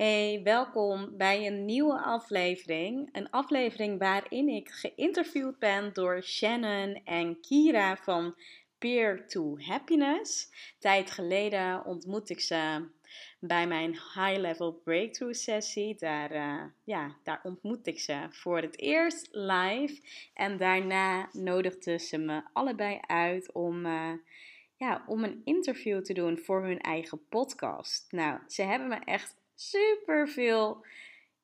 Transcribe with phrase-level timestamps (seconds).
[0.00, 3.08] Hey, welkom bij een nieuwe aflevering.
[3.12, 8.34] Een aflevering waarin ik geïnterviewd ben door Shannon en Kira van
[8.78, 10.48] Peer to Happiness.
[10.78, 12.88] Tijd geleden ontmoette ik ze
[13.40, 15.96] bij mijn High Level Breakthrough sessie.
[15.98, 20.00] Daar, uh, ja, daar ontmoette ik ze voor het eerst live.
[20.34, 23.86] En daarna nodigde ze me allebei uit om.
[23.86, 24.12] Uh,
[24.76, 28.12] ja, om een interview te doen voor hun eigen podcast.
[28.12, 30.84] Nou, ze hebben me echt super veel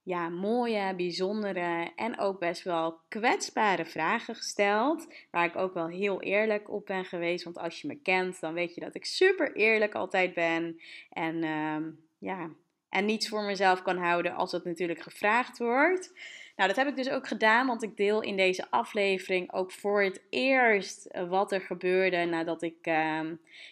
[0.02, 5.06] ja, mooie, bijzondere en ook best wel kwetsbare vragen gesteld.
[5.30, 7.44] Waar ik ook wel heel eerlijk op ben geweest.
[7.44, 10.80] Want als je me kent, dan weet je dat ik super eerlijk altijd ben.
[11.10, 11.76] En uh,
[12.18, 12.50] ja,
[12.88, 16.12] en niets voor mezelf kan houden als dat natuurlijk gevraagd wordt.
[16.56, 20.02] Nou, dat heb ik dus ook gedaan, want ik deel in deze aflevering ook voor
[20.02, 23.20] het eerst wat er gebeurde nadat ik uh,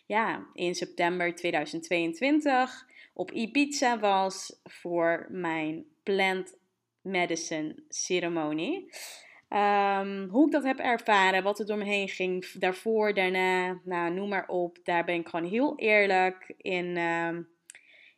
[0.07, 6.57] ja, in september 2022 op Ibiza was voor mijn plant
[7.01, 8.93] medicine ceremonie.
[9.49, 14.13] Um, hoe ik dat heb ervaren, wat er door me heen ging, daarvoor, daarna, nou,
[14.13, 14.79] noem maar op.
[14.85, 16.97] Daar ben ik gewoon heel eerlijk in.
[16.97, 17.53] Um,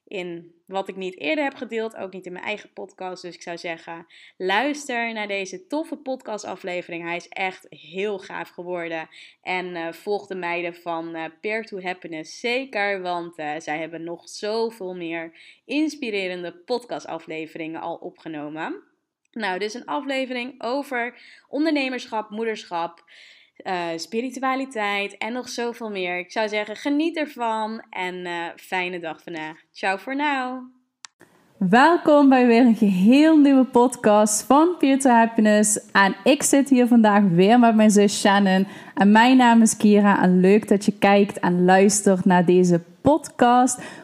[0.06, 3.22] in wat ik niet eerder heb gedeeld, ook niet in mijn eigen podcast.
[3.22, 7.04] Dus ik zou zeggen, luister naar deze toffe podcastaflevering.
[7.04, 9.08] Hij is echt heel gaaf geworden.
[9.42, 14.04] En uh, volg de meiden van uh, Peer to Happiness zeker, want uh, zij hebben
[14.04, 15.32] nog zoveel meer
[15.64, 18.82] inspirerende podcastafleveringen al opgenomen.
[19.32, 21.18] Nou, is een aflevering over
[21.48, 23.04] ondernemerschap, moederschap.
[23.64, 26.18] Uh, spiritualiteit en nog zoveel meer.
[26.18, 29.56] Ik zou zeggen, geniet ervan en uh, fijne dag vandaag.
[29.72, 30.22] Ciao voor nu.
[31.58, 35.90] Welkom bij weer een geheel nieuwe podcast van Peer to Happiness.
[35.92, 38.66] En ik zit hier vandaag weer met mijn zus Shannon.
[38.94, 40.22] En mijn naam is Kira.
[40.22, 42.95] En leuk dat je kijkt en luistert naar deze podcast.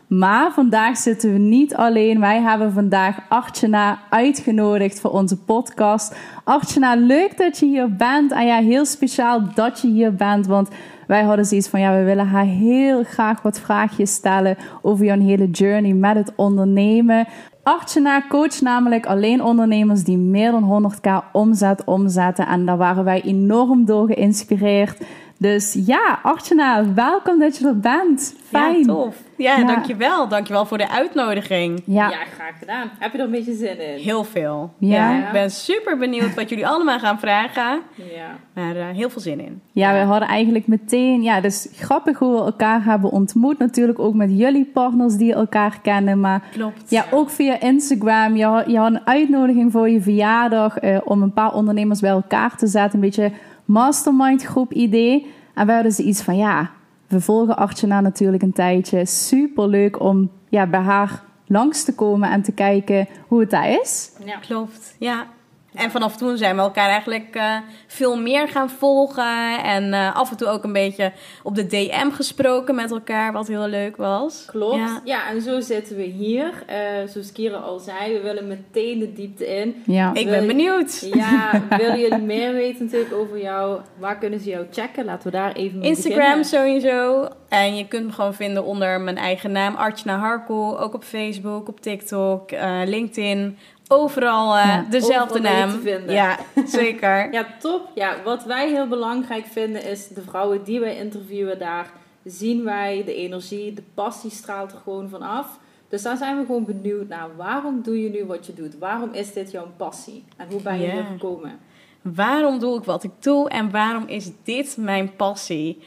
[0.07, 2.21] Maar vandaag zitten we niet alleen.
[2.21, 6.17] Wij hebben vandaag Archana uitgenodigd voor onze podcast.
[6.45, 8.33] Archana, leuk dat je hier bent.
[8.33, 10.47] En ja, heel speciaal dat je hier bent.
[10.47, 10.69] Want
[11.07, 15.21] wij hadden zoiets van, ja, we willen haar heel graag wat vraagjes stellen over jouw
[15.21, 17.27] hele journey met het ondernemen.
[17.63, 22.47] Archana coach namelijk alleen ondernemers die meer dan 100k omzet omzetten.
[22.47, 25.01] En daar waren wij enorm door geïnspireerd.
[25.43, 28.35] Dus ja, Archana, welkom dat je er bent.
[28.43, 28.79] Fijn.
[28.79, 29.17] Ja, tof.
[29.37, 30.29] Ja, ja, dankjewel.
[30.29, 31.83] Dankjewel voor de uitnodiging.
[31.87, 32.11] Ja.
[32.11, 32.91] ja, graag gedaan.
[32.99, 33.99] Heb je er een beetje zin in?
[33.99, 34.73] Heel veel.
[34.79, 35.11] Ja.
[35.11, 37.81] ja ik ben super benieuwd wat jullie allemaal gaan vragen.
[37.95, 38.37] Ja.
[38.55, 39.61] Maar uh, heel veel zin in.
[39.73, 41.23] Ja, we hadden eigenlijk meteen...
[41.23, 43.59] Ja, dus grappig hoe we elkaar hebben ontmoet.
[43.59, 46.21] Natuurlijk ook met jullie partners die elkaar kennen.
[46.21, 46.91] Maar Klopt.
[46.91, 48.37] Ja, ook via Instagram.
[48.37, 50.83] Je had, je had een uitnodiging voor je verjaardag...
[50.83, 52.95] Uh, om een paar ondernemers bij elkaar te zetten.
[52.95, 53.33] Een beetje
[53.65, 55.27] mastermind groep idee.
[55.55, 56.37] En we hadden ze iets van...
[56.37, 56.71] Ja,
[57.09, 59.07] we volgen Archana natuurlijk een tijdje.
[59.07, 63.71] Super leuk om ja, bij haar langs te komen en te kijken hoe het daar
[63.71, 64.13] is.
[64.25, 64.97] Ja, klopt.
[64.99, 65.27] Ja,
[65.75, 67.57] en vanaf toen zijn we elkaar eigenlijk uh,
[67.87, 69.63] veel meer gaan volgen.
[69.63, 71.13] En uh, af en toe ook een beetje
[71.43, 74.45] op de DM gesproken met elkaar, wat heel leuk was.
[74.47, 74.77] Klopt.
[74.77, 76.65] Ja, ja en zo zitten we hier.
[76.71, 79.83] Uh, zoals Kira al zei, we willen meteen de diepte in.
[79.87, 80.15] Ja.
[80.15, 81.09] Ik ben benieuwd.
[81.15, 83.81] Ja, willen jullie meer weten natuurlijk over jou?
[83.99, 85.05] Waar kunnen ze jou checken?
[85.05, 86.45] Laten we daar even mee Instagram beginnen.
[86.45, 87.29] sowieso.
[87.49, 90.77] En je kunt me gewoon vinden onder mijn eigen naam, Archana Harko.
[90.77, 92.51] Ook op Facebook, op TikTok,
[92.85, 93.59] LinkedIn
[93.93, 95.71] overal uh, ja, dezelfde naam.
[95.71, 96.15] Te vinden.
[96.15, 97.33] Ja, zeker.
[97.33, 97.91] ja, top.
[97.95, 101.93] Ja, wat wij heel belangrijk vinden is de vrouwen die wij interviewen daar
[102.25, 105.59] zien wij de energie, de passie straalt er gewoon vanaf.
[105.89, 107.29] Dus daar zijn we gewoon benieuwd naar.
[107.37, 108.79] Waarom doe je nu wat je doet?
[108.79, 110.25] Waarom is dit jouw passie?
[110.37, 110.97] En hoe ben je yeah.
[110.99, 111.59] er gekomen?
[112.03, 115.83] Waarom doe ik wat ik doe en waarom is dit mijn passie?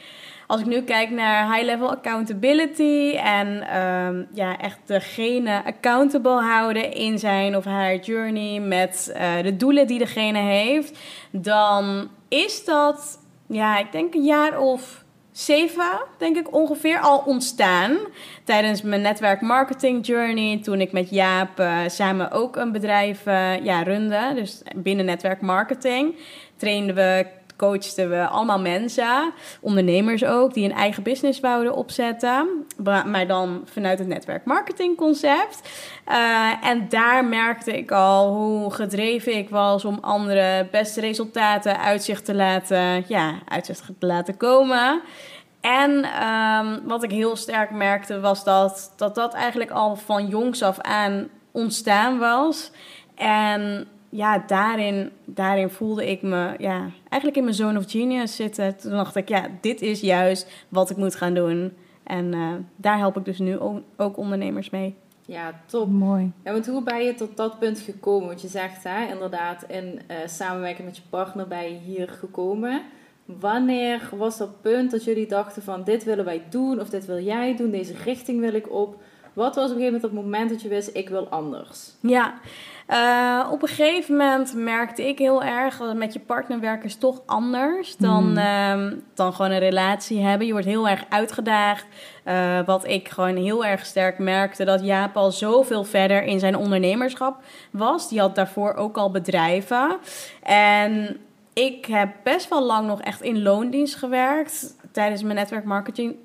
[0.46, 7.18] Als ik nu kijk naar high-level accountability en um, ja, echt degene accountable houden in
[7.18, 10.98] zijn of haar journey met uh, de doelen die degene heeft,
[11.30, 17.96] dan is dat, ja, ik denk een jaar of zeven, denk ik ongeveer, al ontstaan.
[18.44, 23.64] Tijdens mijn netwerk marketing journey, toen ik met Jaap uh, samen ook een bedrijf uh,
[23.64, 24.32] ja, runde.
[24.34, 26.16] Dus binnen netwerk marketing
[26.56, 32.66] trainden we coachten we allemaal mensen, ondernemers ook, die een eigen business wouden opzetten.
[33.06, 35.60] Maar dan vanuit het netwerk marketing concept.
[36.08, 42.24] Uh, en daar merkte ik al hoe gedreven ik was om andere beste resultaten uitzicht
[42.24, 45.00] te laten, ja, uitzicht te laten komen.
[45.60, 50.62] En um, wat ik heel sterk merkte was dat, dat dat eigenlijk al van jongs
[50.62, 52.70] af aan ontstaan was.
[53.14, 58.76] En ja, daarin, daarin voelde ik me ja, eigenlijk in mijn zone of genius zitten.
[58.76, 61.72] Toen dacht ik, ja, dit is juist wat ik moet gaan doen.
[62.02, 63.58] En uh, daar help ik dus nu
[63.96, 64.96] ook ondernemers mee.
[65.26, 65.90] Ja, top.
[65.90, 66.32] Mooi.
[66.44, 68.26] Ja, want hoe ben je tot dat punt gekomen?
[68.26, 72.82] Want je zegt, hè, inderdaad, in uh, samenwerking met je partner ben je hier gekomen.
[73.24, 77.20] Wanneer was dat punt dat jullie dachten van dit willen wij doen of dit wil
[77.20, 79.02] jij doen, deze richting wil ik op?
[79.32, 81.92] Wat was op een gegeven moment het moment dat je wist ik wil anders?
[82.00, 82.34] Ja,
[82.88, 86.96] uh, op een gegeven moment merkte ik heel erg dat met je partner werken is
[86.96, 89.02] toch anders dan, mm.
[89.14, 90.46] dan gewoon een relatie hebben.
[90.46, 91.86] Je wordt heel erg uitgedaagd.
[92.24, 96.56] Uh, wat ik gewoon heel erg sterk merkte, dat Jaap al zoveel verder in zijn
[96.56, 98.08] ondernemerschap was.
[98.08, 99.96] Die had daarvoor ook al bedrijven.
[100.42, 101.16] En
[101.52, 105.64] ik heb best wel lang nog echt in loondienst gewerkt tijdens mijn netwerk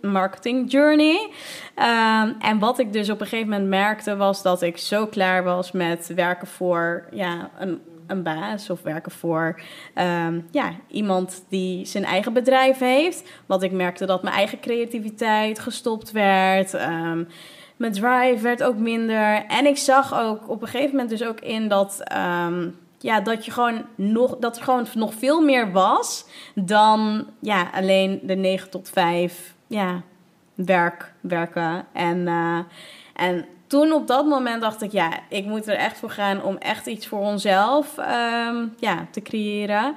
[0.01, 1.29] marketing, journey.
[1.75, 5.43] Um, en wat ik dus op een gegeven moment merkte was dat ik zo klaar
[5.43, 9.61] was met werken voor ja, een, een baas of werken voor
[9.95, 13.29] um, ja, iemand die zijn eigen bedrijf heeft.
[13.45, 16.73] Want ik merkte dat mijn eigen creativiteit gestopt werd.
[16.73, 17.27] Um,
[17.75, 19.45] mijn drive werd ook minder.
[19.47, 22.03] En ik zag ook op een gegeven moment dus ook in dat
[23.01, 26.25] ja, dat je gewoon nog, dat er gewoon nog veel meer was
[26.55, 30.01] dan ja, alleen de 9 tot 5 ja,
[30.53, 31.85] werk, werken.
[31.93, 32.59] En, uh,
[33.13, 36.57] en toen op dat moment dacht ik, ja, ik moet er echt voor gaan om
[36.57, 39.95] echt iets voor onszelf um, ja, te creëren.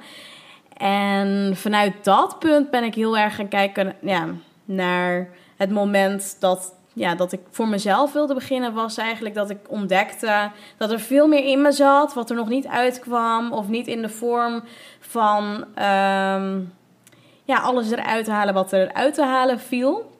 [0.77, 4.27] En vanuit dat punt ben ik heel erg gaan kijken ja,
[4.65, 9.57] naar het moment dat ja, dat ik voor mezelf wilde beginnen, was eigenlijk dat ik
[9.67, 13.87] ontdekte dat er veel meer in me zat, wat er nog niet uitkwam, of niet
[13.87, 14.63] in de vorm
[14.99, 16.73] van um,
[17.43, 20.14] ja, alles eruit halen wat er uit te halen viel.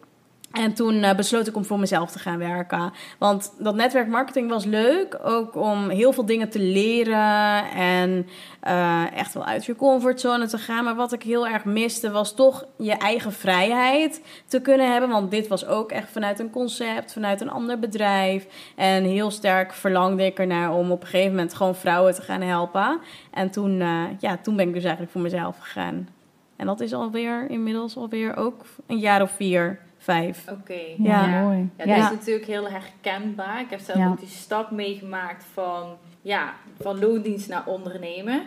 [0.56, 2.94] En toen uh, besloot ik om voor mezelf te gaan werken.
[3.18, 5.20] Want dat netwerkmarketing was leuk.
[5.24, 7.66] Ook om heel veel dingen te leren.
[7.72, 8.28] En
[8.68, 10.84] uh, echt wel uit je comfortzone te gaan.
[10.84, 15.10] Maar wat ik heel erg miste was toch je eigen vrijheid te kunnen hebben.
[15.10, 18.48] Want dit was ook echt vanuit een concept, vanuit een ander bedrijf.
[18.76, 22.42] En heel sterk verlangde ik ernaar om op een gegeven moment gewoon vrouwen te gaan
[22.42, 23.00] helpen.
[23.32, 26.08] En toen, uh, ja, toen ben ik dus eigenlijk voor mezelf gegaan.
[26.56, 30.46] En dat is alweer inmiddels alweer ook een jaar of vier vijf.
[30.52, 30.82] Oké.
[30.98, 31.70] Ja, mooi.
[31.78, 33.60] Ja, dat is natuurlijk heel herkenbaar.
[33.62, 38.42] Ik heb zelf ook die stap meegemaakt van, ja, van loondienst naar ondernemen.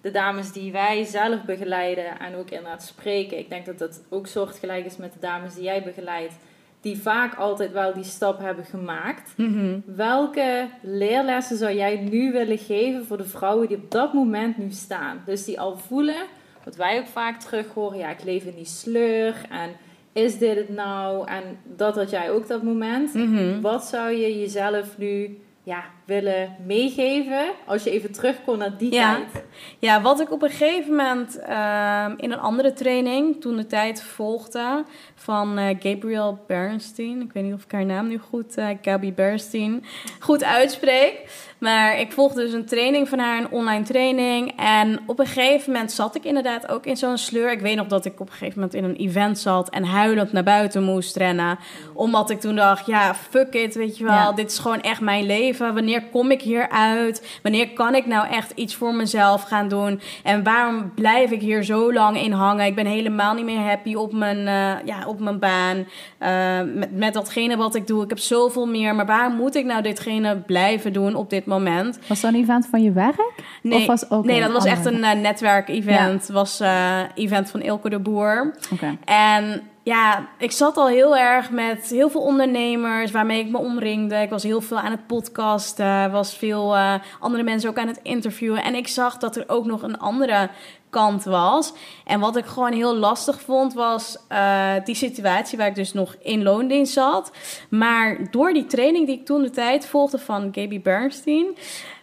[0.00, 3.38] De dames die wij zelf begeleiden en ook inderdaad spreken.
[3.38, 6.34] Ik denk dat dat ook soortgelijk is met de dames die jij begeleidt.
[6.80, 9.32] Die vaak altijd wel die stap hebben gemaakt.
[9.36, 9.78] Mhm.
[9.84, 14.70] Welke leerlessen zou jij nu willen geven voor de vrouwen die op dat moment nu
[14.70, 15.22] staan?
[15.26, 16.24] Dus die al voelen,
[16.64, 17.98] wat wij ook vaak terug horen.
[17.98, 19.70] Ja, ik leef in die sleur en
[20.12, 21.28] is dit het nou?
[21.28, 23.14] En dat had jij ook dat moment.
[23.14, 23.60] Mhm.
[23.60, 29.14] Wat zou je jezelf nu ja, willen meegeven als je even terugkomt naar die ja.
[29.14, 29.44] tijd?
[29.78, 34.02] Ja, wat ik op een gegeven moment uh, in een andere training toen de tijd
[34.02, 37.20] volgde van uh, Gabrielle Bernstein.
[37.20, 39.84] Ik weet niet of ik haar naam nu goed, uh, Gabby Bernstein,
[40.20, 41.20] goed uitspreek.
[41.62, 44.52] Maar ik volgde dus een training van haar, een online training.
[44.56, 47.52] En op een gegeven moment zat ik inderdaad ook in zo'n sleur.
[47.52, 50.32] Ik weet nog dat ik op een gegeven moment in een event zat en huilend
[50.32, 51.58] naar buiten moest rennen.
[51.94, 54.12] Omdat ik toen dacht, ja, fuck it, weet je wel.
[54.12, 54.32] Ja.
[54.32, 55.74] Dit is gewoon echt mijn leven.
[55.74, 57.38] Wanneer kom ik hier uit?
[57.42, 60.00] Wanneer kan ik nou echt iets voor mezelf gaan doen?
[60.22, 62.66] En waarom blijf ik hier zo lang in hangen?
[62.66, 65.76] Ik ben helemaal niet meer happy op mijn, uh, ja, op mijn baan.
[66.20, 68.02] Uh, met, met datgene wat ik doe.
[68.02, 68.94] Ik heb zoveel meer.
[68.94, 71.50] Maar waarom moet ik nou ditgene blijven doen op dit moment?
[71.52, 71.98] Moment.
[72.08, 73.32] Was dat een event van je werk?
[73.62, 76.26] Nee, of was nee dat was echt een uh, netwerkevent.
[76.26, 76.34] Ja.
[76.34, 78.54] was uh, event van Ilke de Boer.
[78.72, 78.98] Okay.
[79.04, 84.16] En ja, ik zat al heel erg met heel veel ondernemers waarmee ik me omringde.
[84.16, 88.00] Ik was heel veel aan het podcasten, was veel uh, andere mensen ook aan het
[88.02, 88.62] interviewen.
[88.62, 90.48] En ik zag dat er ook nog een andere
[90.92, 91.72] kant was.
[92.04, 96.16] En wat ik gewoon heel lastig vond, was uh, die situatie waar ik dus nog
[96.22, 97.32] in loondienst zat.
[97.68, 101.46] Maar door die training die ik toen de tijd volgde van Gaby Bernstein,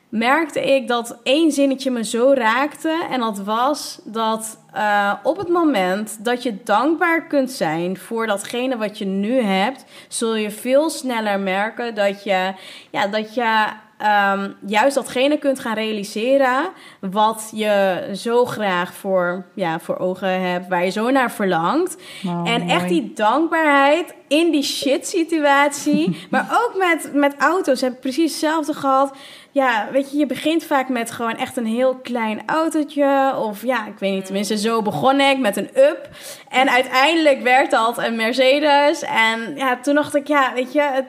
[0.10, 3.06] merkte ik dat één zinnetje me zo raakte.
[3.10, 8.78] En dat was dat uh, op het moment dat je dankbaar kunt zijn voor datgene
[8.78, 12.54] wat je nu hebt, zul je veel sneller merken dat je,
[12.92, 13.66] ja, dat je
[14.02, 20.68] um, juist datgene kunt gaan realiseren wat je zo graag voor, ja, voor ogen hebt,
[20.68, 21.98] waar je zo naar verlangt.
[22.44, 28.00] en echt die dankbaarheid in die shit situatie, maar ook met, met auto's heb ik
[28.00, 29.16] precies hetzelfde gehad.
[29.52, 33.34] Ja, weet je, je begint vaak met gewoon echt een heel klein autootje.
[33.38, 36.10] Of ja, ik weet niet, tenminste zo begon ik met een up.
[36.50, 39.02] En uiteindelijk werd dat een Mercedes.
[39.02, 41.06] En ja, toen dacht ik, ja, weet je, het,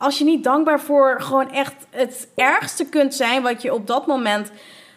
[0.00, 4.06] als je niet dankbaar voor gewoon echt het ergste kunt zijn wat je op dat
[4.06, 4.50] moment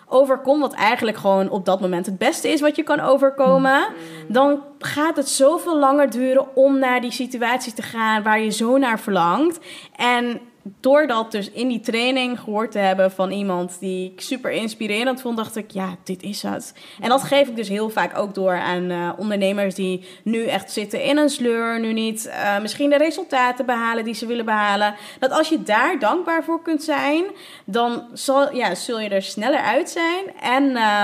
[0.07, 4.33] overkomt, wat eigenlijk gewoon op dat moment het beste is wat je kan overkomen, mm.
[4.33, 8.77] dan gaat het zoveel langer duren om naar die situatie te gaan waar je zo
[8.77, 9.59] naar verlangt.
[9.95, 10.39] En
[10.79, 15.21] door dat dus in die training gehoord te hebben van iemand die ik super inspirerend
[15.21, 16.73] vond, dacht ik, ja, dit is het.
[17.01, 20.71] En dat geef ik dus heel vaak ook door aan uh, ondernemers die nu echt
[20.71, 24.95] zitten in een sleur, nu niet uh, misschien de resultaten behalen die ze willen behalen.
[25.19, 27.23] Dat als je daar dankbaar voor kunt zijn,
[27.65, 30.23] dan zal, ja, zul je er sneller uit zijn.
[30.41, 31.03] En, uh,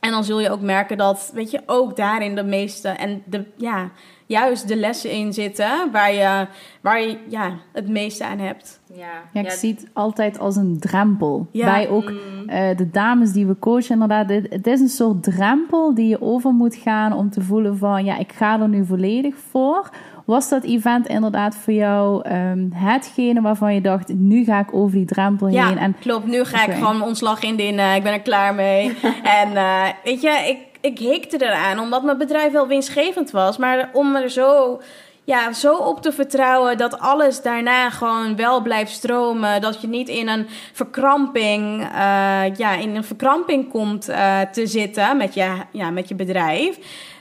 [0.00, 3.44] en dan zul je ook merken dat, weet je, ook daarin de meeste en de,
[3.56, 3.90] ja
[4.28, 6.46] juist de lessen in zitten waar je,
[6.80, 8.77] waar je ja, het meeste aan hebt.
[8.98, 11.46] Ja, ja ik zie het altijd als een drempel.
[11.52, 12.48] Bij ook mm.
[12.48, 14.30] eh, de dames die we coachen, inderdaad.
[14.30, 18.04] Het is een soort drempel die je over moet gaan om te voelen van...
[18.04, 19.90] ja, ik ga er nu volledig voor.
[20.24, 24.14] Was dat event inderdaad voor jou um, hetgene waarvan je dacht...
[24.14, 25.56] nu ga ik over die drempel heen?
[25.56, 26.26] Ja, en, klopt.
[26.26, 27.94] Nu ga ik gewoon ontslag indienen.
[27.94, 28.96] Ik ben er klaar mee.
[29.42, 33.56] en uh, weet je, ik ik hikte eraan, omdat mijn bedrijf wel winstgevend was.
[33.56, 34.80] Maar om er zo,
[35.28, 39.60] ja, zo op te vertrouwen dat alles daarna gewoon wel blijft stromen.
[39.60, 45.16] Dat je niet in een verkramping, uh, ja, in een verkramping komt uh, te zitten
[45.16, 46.78] met je, ja, met je bedrijf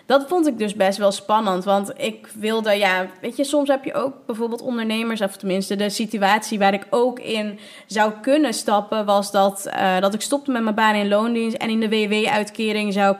[0.07, 1.63] dat vond ik dus best wel spannend.
[1.63, 5.89] Want ik wilde, ja, weet je, soms heb je ook bijvoorbeeld ondernemers, of tenminste de
[5.89, 10.63] situatie waar ik ook in zou kunnen stappen, was dat, uh, dat ik stopte met
[10.63, 13.15] mijn baan in loondienst en in de WW-uitkering zou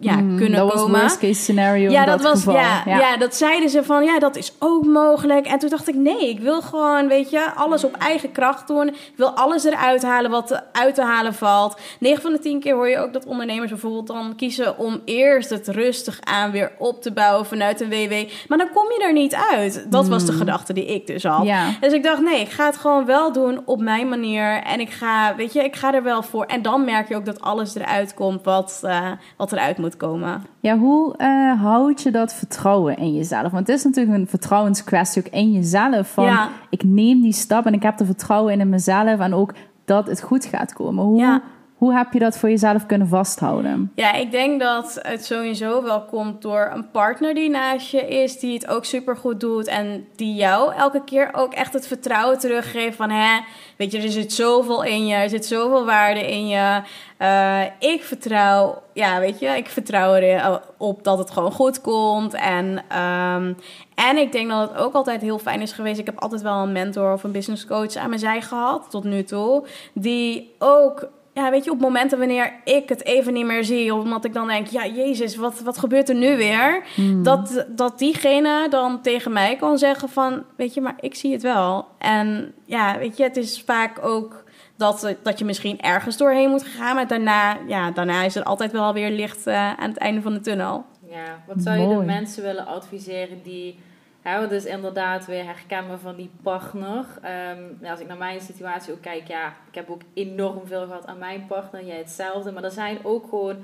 [0.00, 0.82] ja, mm, kunnen dat komen.
[0.82, 1.90] Dat was worst case scenario.
[1.90, 3.16] Ja, dat, was, ja, ja, ja.
[3.16, 5.46] dat zeiden ze van, ja, dat is ook mogelijk.
[5.46, 8.88] En toen dacht ik, nee, ik wil gewoon, weet je, alles op eigen kracht doen.
[8.88, 11.80] Ik wil alles eruit halen wat uit te halen valt.
[11.98, 15.50] 9 van de 10 keer hoor je ook dat ondernemers bijvoorbeeld dan kiezen om eerst
[15.50, 18.12] het rustig aan weer op te bouwen vanuit een WW.
[18.48, 19.86] Maar dan kom je er niet uit.
[19.88, 20.40] Dat was de hmm.
[20.40, 21.46] gedachte die ik dus had.
[21.80, 24.62] Dus ik dacht, nee, ik ga het gewoon wel doen op mijn manier.
[24.62, 26.44] En ik ga, weet je, ik ga er wel voor.
[26.44, 30.42] En dan merk je ook dat alles eruit komt wat, uh, wat eruit moet komen.
[30.60, 33.52] Ja, hoe uh, houd je dat vertrouwen in jezelf?
[33.52, 36.12] Want het is natuurlijk een vertrouwenskwestie ook in jezelf.
[36.12, 36.38] Van,
[36.70, 39.20] ik neem die stap en ik heb er vertrouwen in, mezelf.
[39.20, 39.54] En ook
[39.84, 41.04] dat het goed gaat komen.
[41.04, 41.18] Hoe...
[41.18, 41.42] Ja
[41.80, 43.92] hoe heb je dat voor jezelf kunnen vasthouden?
[43.94, 48.38] Ja, ik denk dat het sowieso wel komt door een partner die naast je is,
[48.38, 52.38] die het ook super goed doet en die jou elke keer ook echt het vertrouwen
[52.38, 53.40] teruggeeft van, hè,
[53.76, 56.82] weet je, er zit zoveel in je, er zit zoveel waarde in je.
[57.18, 62.34] Uh, ik vertrouw, ja, weet je, ik vertrouw erop dat het gewoon goed komt.
[62.34, 62.66] En,
[62.98, 63.56] um,
[63.94, 66.00] en ik denk dat het ook altijd heel fijn is geweest.
[66.00, 69.04] Ik heb altijd wel een mentor of een business coach aan mijn zij gehad, tot
[69.04, 71.08] nu toe, die ook
[71.40, 74.46] ja, weet je, op momenten wanneer ik het even niet meer zie, omdat ik dan
[74.46, 76.84] denk, ja, Jezus, wat, wat gebeurt er nu weer?
[76.94, 77.22] Hmm.
[77.22, 81.42] Dat, dat diegene dan tegen mij kan zeggen van, weet je, maar ik zie het
[81.42, 81.86] wel.
[81.98, 84.44] En ja, weet je, het is vaak ook
[84.76, 88.72] dat, dat je misschien ergens doorheen moet gaan, maar daarna, ja, daarna is er altijd
[88.72, 90.84] wel weer licht uh, aan het einde van de tunnel.
[91.08, 93.78] Ja, wat zou je de mensen willen adviseren die
[94.24, 97.06] ja, dus inderdaad weer herkennen van die partner.
[97.52, 101.06] Um, als ik naar mijn situatie ook kijk, ja, ik heb ook enorm veel gehad
[101.06, 101.84] aan mijn partner.
[101.84, 102.52] Jij hetzelfde.
[102.52, 103.56] Maar er zijn ook gewoon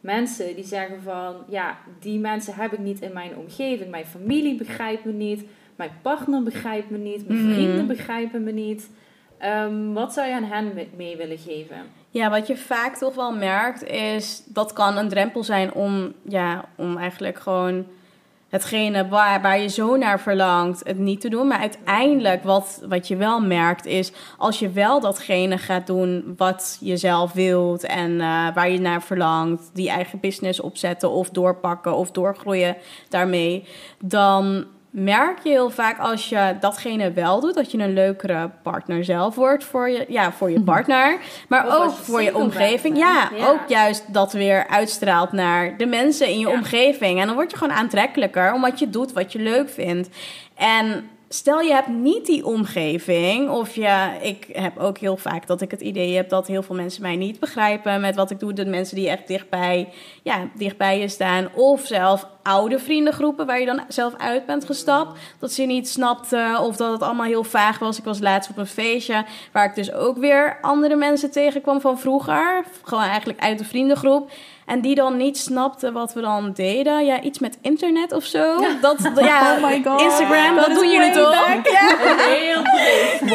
[0.00, 3.90] mensen die zeggen van, ja, die mensen heb ik niet in mijn omgeving.
[3.90, 5.44] Mijn familie begrijpt me niet.
[5.76, 7.28] Mijn partner begrijpt me niet.
[7.28, 7.54] Mijn mhm.
[7.54, 8.90] vrienden begrijpen me niet.
[9.44, 11.76] Um, wat zou je aan hen mee willen geven?
[12.10, 16.64] Ja, wat je vaak toch wel merkt is, dat kan een drempel zijn om, ja,
[16.76, 17.86] om eigenlijk gewoon
[18.48, 21.46] hetgene waar, waar je zo naar verlangt, het niet te doen.
[21.46, 26.76] Maar uiteindelijk, wat, wat je wel merkt, is als je wel datgene gaat doen wat
[26.80, 31.94] je zelf wilt en uh, waar je naar verlangt, die eigen business opzetten of doorpakken
[31.94, 32.76] of doorgroeien
[33.08, 33.64] daarmee,
[33.98, 34.66] dan
[34.98, 39.34] merk je heel vaak als je datgene wel doet, dat je een leukere partner zelf
[39.34, 41.18] wordt voor je, ja, voor je partner.
[41.48, 42.96] Maar ook voor je omgeving.
[42.96, 47.20] Ja, ook juist dat weer uitstraalt naar de mensen in je omgeving.
[47.20, 50.08] En dan word je gewoon aantrekkelijker, omdat je doet wat je leuk vindt.
[50.54, 55.60] En stel je hebt niet die omgeving, of je, ik heb ook heel vaak dat
[55.60, 58.52] ik het idee heb dat heel veel mensen mij niet begrijpen met wat ik doe.
[58.52, 59.88] De mensen die echt dichtbij,
[60.22, 65.18] ja, dichtbij je staan, of zelf oude vriendengroepen waar je dan zelf uit bent gestapt.
[65.38, 67.98] Dat ze niet snapten of dat het allemaal heel vaag was.
[67.98, 71.98] Ik was laatst op een feestje waar ik dus ook weer andere mensen tegenkwam van
[71.98, 72.64] vroeger.
[72.82, 74.30] Gewoon eigenlijk uit de vriendengroep.
[74.66, 77.04] En die dan niet snapten wat we dan deden.
[77.04, 78.56] Ja, iets met internet of zo.
[78.80, 80.00] Dat, ja, Oh my God.
[80.00, 81.34] Instagram, dat, Dat doen jullie toch?
[81.62, 81.96] Ja.
[82.16, 83.30] Heel heftig.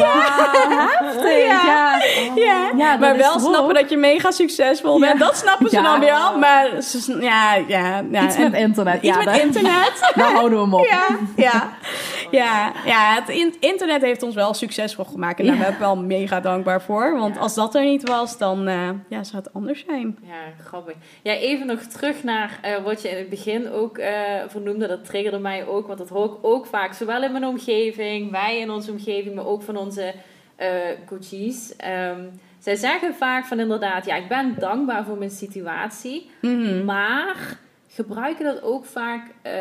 [1.46, 2.00] Ja.
[2.34, 2.70] Ja.
[2.76, 5.12] Ja, maar wel snappen dat je mega succesvol bent.
[5.18, 5.18] Ja.
[5.26, 5.82] Dat snappen ze Ja.
[5.82, 6.38] dan weer al.
[6.38, 8.24] Maar ze, ja, ja, ja.
[8.24, 8.94] Iets met internet.
[8.94, 9.92] Iets ja, met daar- internet.
[10.14, 10.86] Daar houden we hem op.
[10.86, 11.72] Ja, ja,
[12.30, 13.14] ja, ja.
[13.14, 15.40] Het in- internet heeft ons wel succesvol gemaakt.
[15.40, 15.60] En daar Ja.
[15.62, 17.18] ben ik wel mega dankbaar voor.
[17.18, 20.18] Want als dat er niet was, dan eh, ja, zou het anders zijn.
[20.22, 20.94] Ja, grappig.
[21.22, 24.86] Ja, even nog terug naar eh, wat je in het begin ook eh vernoemde.
[24.86, 26.92] Dat triggerde mij ook, want dat hoor ik ook vaak.
[26.92, 30.14] Zowel in mijn omgeving, wij in onze omgeving, maar ook van onze
[30.56, 30.68] eh
[31.06, 31.76] coaches.
[31.76, 32.20] Ehm,
[32.58, 36.30] zij zeggen vaak van inderdaad, ja, ik ben dankbaar voor mijn situatie.
[36.40, 36.84] Mhm.
[36.84, 37.58] Maar
[37.94, 39.52] gebruiken dat ook vaak eh,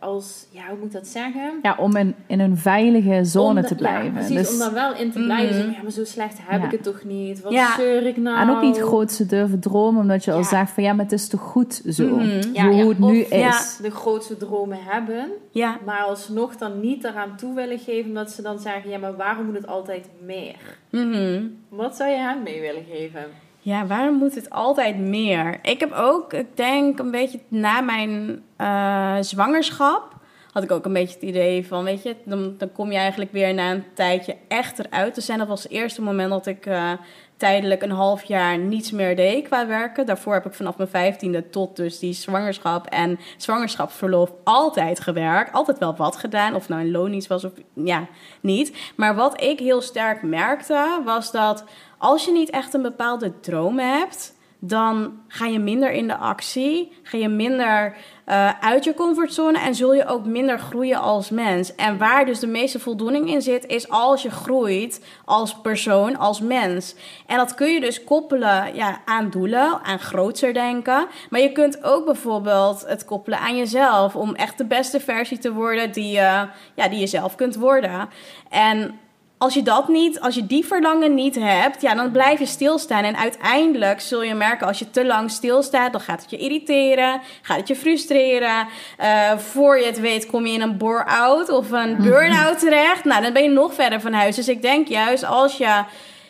[0.00, 1.58] als, ja, hoe moet ik dat zeggen?
[1.62, 4.04] Ja, om in, in een veilige zone te blijven.
[4.04, 5.46] Ja, precies, Dus- om daar wel in te blijven.
[5.46, 5.54] Mhm.
[5.54, 6.66] Zeggen, ja, maar zo slecht heb Ja.
[6.66, 7.40] ik het toch niet?
[7.40, 7.74] Wat Ja.
[7.76, 8.38] zeur ik nou?
[8.38, 11.12] En ook niet groot te durven dromen, omdat je al zegt van ja, maar het
[11.14, 12.20] is toch goed zo.
[12.52, 13.78] Ja, hoe het nu is.
[13.82, 18.42] de grootste dromen hebben, Ja, maar alsnog dan niet eraan toe willen geven, omdat ze
[18.42, 20.56] dan zeggen: ja, maar waarom moet het altijd meer?
[20.90, 21.42] mhm.
[21.68, 23.24] Wat zou je hen mee willen geven?
[23.66, 25.58] Ja, waarom moet het altijd meer?
[25.62, 30.16] Ik heb ook, ik denk een beetje na mijn eh, zwangerschap,
[30.52, 33.32] had ik ook een beetje het idee van, weet je, dan, dan kom je eigenlijk
[33.32, 35.38] weer na een tijdje echt eruit zijn.
[35.38, 36.92] Dat was het eerste moment dat ik eh,
[37.36, 40.06] tijdelijk een half jaar niets meer deed qua werken.
[40.06, 45.52] Daarvoor heb ik vanaf mijn vijftiende tot dus die zwangerschap en zwangerschapsverlof altijd gewerkt.
[45.52, 48.06] Altijd wel wat gedaan, of nou een loondienst was of ja,
[48.40, 48.76] niet.
[48.96, 51.64] Maar wat ik heel sterk merkte, was dat
[51.98, 56.92] als je niet echt een bepaalde droom hebt, dan ga je minder in de actie,
[57.02, 61.74] ga je minder eh, uit je comfortzone en zul je ook minder groeien als mens.
[61.74, 66.40] En waar dus de meeste voldoening in zit, is als je groeit als persoon, als
[66.40, 66.94] mens.
[67.26, 71.06] En dat kun je dus koppelen ja, aan doelen, aan grootser denken.
[71.30, 75.52] Maar je kunt ook bijvoorbeeld het koppelen aan jezelf om echt de beste versie te
[75.52, 78.08] worden die, je ja, die je zelf kunt worden.
[78.50, 78.98] En
[79.38, 83.04] als je dat niet, als je die verlangen niet hebt, ja, dan blijf je stilstaan.
[83.04, 87.20] En uiteindelijk zul je merken, als je te lang stilstaat, dan gaat het je irriteren,
[87.42, 88.66] gaat het je frustreren.
[88.96, 93.04] Eh, voor je het weet, kom je in een bore-out of een burn-out terecht.
[93.04, 94.36] Nou, dan ben je nog verder van huis.
[94.36, 95.82] Dus ik denk juist als je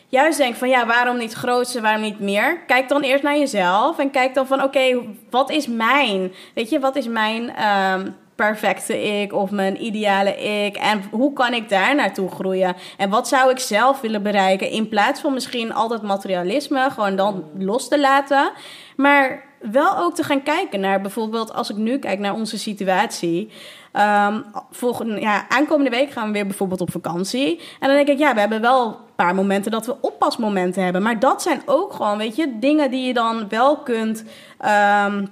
[0.09, 2.59] juist denkt van ja, waarom niet grootste, waarom niet meer?
[2.67, 6.79] Kijk dan eerst naar jezelf en kijk dan van oké, wat is mijn, weet je,
[6.79, 11.95] wat is mijn ehm, perfecte ik of mijn ideale ik en hoe kan ik daar
[11.95, 12.75] naartoe groeien?
[12.97, 17.43] En wat zou ik zelf willen bereiken in plaats van misschien altijd materialisme, gewoon dan
[17.57, 18.51] los te laten,
[18.95, 23.51] maar wel ook te gaan kijken naar bijvoorbeeld als ik nu kijk naar onze situatie.
[23.91, 27.59] Ehm, volgende, ja, aankomende week gaan we weer bijvoorbeeld op vakantie.
[27.79, 31.01] En dan denk ik, ja, we hebben wel een paar momenten dat we oppasmomenten hebben.
[31.01, 34.23] Maar dat zijn ook gewoon, weet je, dingen die je dan wel kunt,
[34.57, 35.25] ehm,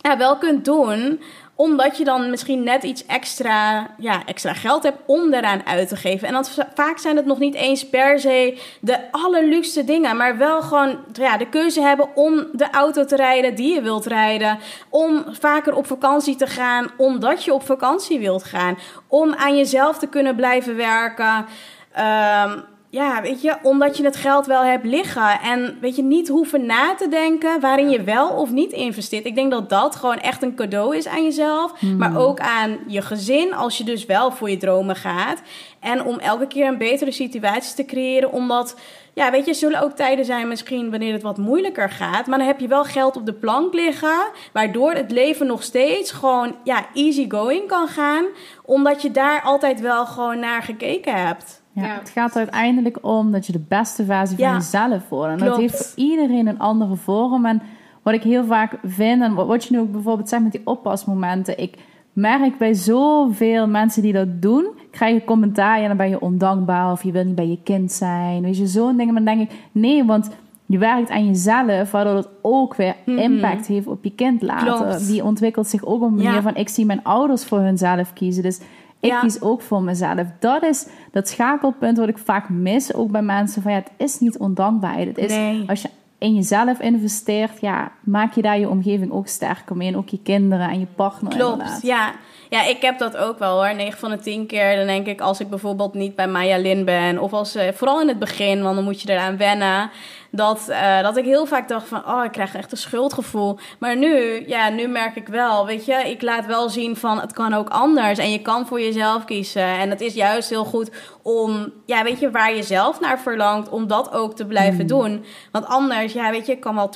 [0.00, 1.20] ja, wel kunt doen
[1.60, 5.96] omdat je dan misschien net iets extra, ja, extra geld hebt om eraan uit te
[5.96, 6.28] geven.
[6.28, 10.16] En dan va- vaak zijn het nog niet eens per se de allerluxste dingen.
[10.16, 14.06] Maar wel gewoon ja, de keuze hebben om de auto te rijden die je wilt
[14.06, 14.58] rijden.
[14.88, 18.78] Om vaker op vakantie te gaan omdat je op vakantie wilt gaan.
[19.06, 21.46] Om aan jezelf te kunnen blijven werken.
[21.92, 22.58] Ehm,
[22.98, 25.40] ja, weet je, omdat je het geld wel hebt liggen.
[25.40, 29.24] En weet je, niet hoeven na te denken waarin je wel of niet investeert.
[29.24, 31.82] Ik denk dat dat gewoon echt een cadeau is aan jezelf.
[31.82, 35.42] Maar ook aan je gezin, als je dus wel voor je dromen gaat.
[35.80, 38.32] En om elke keer een betere situatie te creëren.
[38.32, 38.76] Omdat,
[39.14, 42.26] ja, weet je, er zullen ook tijden zijn misschien wanneer het wat moeilijker gaat.
[42.26, 44.30] Maar dan heb je wel geld op de plank liggen.
[44.52, 48.24] Waardoor het leven nog steeds gewoon, ja, easy going kan gaan.
[48.64, 51.57] Omdat je daar altijd wel gewoon naar gekeken hebt.
[51.80, 51.98] Ja.
[51.98, 55.32] Het gaat uiteindelijk om dat je de beste versie van jezelf wordt.
[55.32, 55.60] En dat klopt.
[55.60, 57.46] heeft voor iedereen een andere vorm.
[57.46, 57.62] En
[58.02, 61.58] wat ik heel vaak vind, en wat- je nu ook bijvoorbeeld zegt met die oppasmomenten.
[61.58, 61.76] Ik
[62.12, 65.80] merk bij zoveel mensen die dat doen, krijg je commentaar.
[65.80, 68.42] Ja, dan ben je ondankbaar of je wil niet bij je kind zijn.
[68.42, 69.14] Weet je, zo'n dingen.
[69.14, 70.30] Maar dan denk ik, nee, want
[70.66, 74.72] je werkt aan jezelf, waardoor het ook weer impact heeft op je kind later.
[74.72, 74.82] Mhm.
[74.82, 75.06] Klopt.
[75.06, 76.42] Die ontwikkelt zich ook op een manier Ja.
[76.42, 78.42] van, ik zie mijn ouders voor hunzelf kiezen.
[78.42, 78.60] Dus
[79.00, 79.20] ik Ja.
[79.20, 80.26] kies ook voor mezelf.
[80.40, 84.18] Dat is dat schakelpunt wat ik vaak mis, ook bij mensen van ja, het is
[84.20, 85.06] niet ondankbaarheid.
[85.06, 85.64] Het is Nee.
[85.68, 89.88] als je in jezelf investeert, ja, maak je daar je omgeving ook sterker mee.
[89.88, 91.32] En ook je kinderen en je partner.
[91.32, 91.82] Klopt, inderdaad.
[91.82, 92.12] ja.
[92.50, 93.74] Ja, ik heb dat ook wel hoor.
[93.74, 96.84] 9 van de 10 keer, dan denk ik als ik bijvoorbeeld niet bij Maya Lin
[96.84, 99.90] ben, of als, eh, vooral in het begin, want dan moet je eraan wennen,
[100.30, 103.58] dat, eh, dat ik heel vaak dacht van, oh, ik krijg echt een schuldgevoel.
[103.78, 107.32] Maar nu, ja, nu merk ik wel, weet je, ik laat wel zien van, het
[107.32, 108.18] kan ook anders.
[108.18, 109.62] En je kan voor jezelf kiezen.
[109.62, 110.90] En het is juist heel goed
[111.22, 115.24] om, ja, weet je, waar je zelf naar verlangt, om dat ook te blijven doen.
[115.52, 116.90] Want anders, ja, weet je, ik kan wel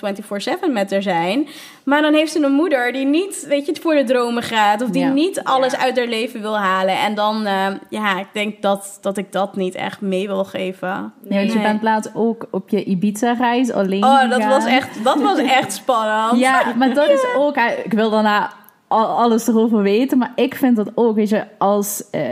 [0.68, 1.49] 24-7 met haar zijn.
[1.85, 4.83] Maar dan heeft ze een moeder die niet, weet je, voor de dromen gaat.
[4.83, 5.09] Of die Ja.
[5.12, 5.79] niet alles Ja.
[5.79, 6.99] uit haar leven wil halen.
[6.99, 11.12] En dan, eh, ja, ik denk dat, dat ik dat niet echt mee wil geven.
[11.23, 12.85] Nee, want je bent laatst ook op je
[13.23, 14.49] Ibiza-reis alleen Oh, dat gegaan.
[14.51, 16.39] was echt, dat was echt spannend.
[16.39, 17.57] Ja, maar dat is ook...
[17.85, 18.51] Ik wil daarna
[18.89, 22.11] al- alles erover weten, maar ik vind dat ook, weet je, als...
[22.11, 22.23] eh,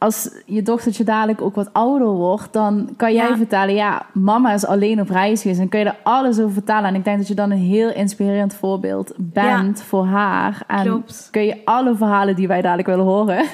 [0.00, 3.36] als je dochtertje dadelijk ook wat ouder wordt, dan kan jij Ja.
[3.36, 5.60] vertellen, ja, mama is alleen op reis geweest.
[5.60, 6.84] En kun je er alles over vertellen.
[6.84, 10.62] En ik denk dat je dan een heel inspirerend voorbeeld bent voor haar.
[10.66, 11.28] En Klopt.
[11.30, 13.44] kun je alle verhalen die wij dadelijk willen horen,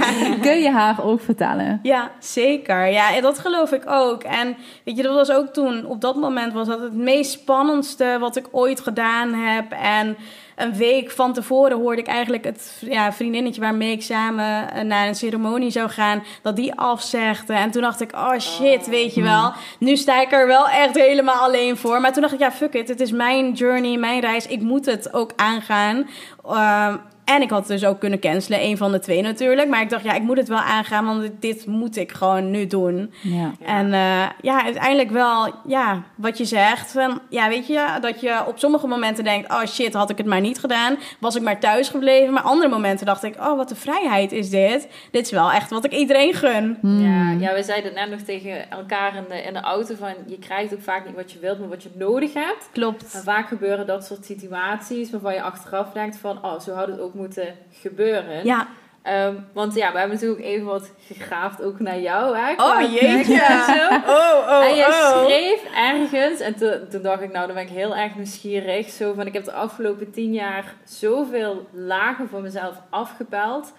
[0.46, 1.80] kun je haar ook vertellen.
[1.82, 2.86] Ja, zeker.
[2.86, 4.22] Ja, en dat geloof ik ook.
[4.22, 8.16] En weet je, dat was ook toen, op dat moment was dat het meest spannendste
[8.20, 9.64] wat ik ooit gedaan heb.
[9.82, 10.16] En
[10.56, 15.08] een week van tevoren hoorde ik eigenlijk het ja, vriendinnetje waarmee ik samen eh, naar
[15.08, 17.52] een ceremonie zou gaan, dat die afzegde.
[17.52, 19.52] En toen dacht ik, oh shit, weet je wel.
[19.78, 22.00] Nu sta ik er wel echt helemaal alleen voor.
[22.00, 22.88] Maar toen dacht ik, ja, fuck it.
[22.88, 24.46] Het is mijn journey, mijn reis.
[24.46, 26.08] Ik moet het ook aangaan.
[26.44, 29.68] Ehm, en ik had dus ook kunnen cancelen, een van de twee natuurlijk.
[29.68, 32.66] Maar ik dacht, ja, ik moet het wel aangaan, want dit, moet ik gewoon nu
[32.66, 33.12] doen.
[33.22, 33.52] Ja.
[33.64, 36.92] En eh, ja, uiteindelijk wel, ja, wat je zegt.
[36.92, 39.50] Van, ja, weet je, dat je op sommige momenten denkt...
[39.50, 40.96] oh shit, had ik het maar niet gedaan.
[41.18, 42.32] Was ik maar thuis gebleven.
[42.32, 44.88] Maar andere momenten dacht ik, oh, wat een vrijheid is dit.
[45.10, 46.78] Dit is wel echt wat ik iedereen gun.
[46.82, 50.12] Ja, ja, we zeiden net nog tegen elkaar in de, in de auto van...
[50.26, 52.62] je krijgt ook vaak niet wat je wilt, maar wat je nodig hebt.
[52.62, 53.20] En Klopt.
[53.24, 56.44] vaak gebeuren dat soort situaties waarvan je achteraf denkt van...
[56.44, 58.44] oh, zo had het ook moeten gebeuren.
[58.44, 58.68] Ja.
[59.06, 62.36] Ehm, want ja, we hebben natuurlijk even wat gegraafd ook naar jou.
[62.36, 63.42] Hè, Oh, jeetje.
[64.06, 65.24] Oh, oh, en je oh.
[65.24, 68.88] schreef ergens, en toen, toen dacht ik, nou, dan ben ik heel erg nieuwsgierig.
[68.88, 73.72] Zo van, ik heb de afgelopen tien jaar zoveel lagen voor mezelf afgepeld,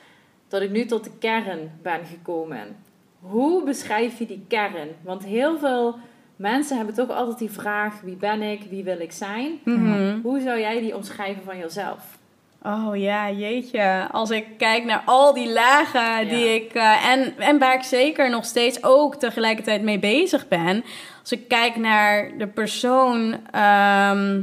[0.48, 2.76] dat ik nu tot de kern ben gekomen.
[3.20, 4.90] Hoe beschrijf je die kern?
[5.02, 5.96] Want heel veel
[6.36, 9.60] mensen hebben toch altijd die vraag, wie ben ik, wie wil ik zijn?
[9.64, 10.20] Mhm.
[10.22, 12.17] Hoe zou jij die omschrijven van jezelf?
[12.64, 14.08] Oh ja, jeetje.
[14.12, 16.52] Als ik kijk naar al die lagen die Ja.
[16.54, 16.74] ik.
[16.74, 20.84] eh, en, en waar ik zeker nog steeds ook tegelijkertijd mee bezig ben.
[21.22, 24.42] Als ik kijk naar de persoon ehm,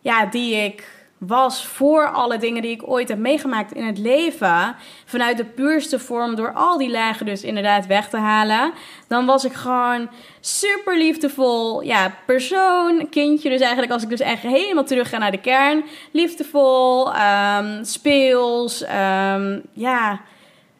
[0.00, 4.76] ja, die ik was voor alle dingen die ik ooit heb meegemaakt in het leven.
[5.04, 8.72] Vanuit de puurste vorm, door al die lagen dus inderdaad weg te halen.
[9.08, 10.08] Dan was ik gewoon
[10.40, 11.82] super liefdevol.
[11.82, 13.48] Ja, persoon, kindje.
[13.48, 15.84] Dus eigenlijk als ik dus echt helemaal terug ga naar de kern.
[16.10, 20.20] Liefdevol, ehm, speels, ehm, ja,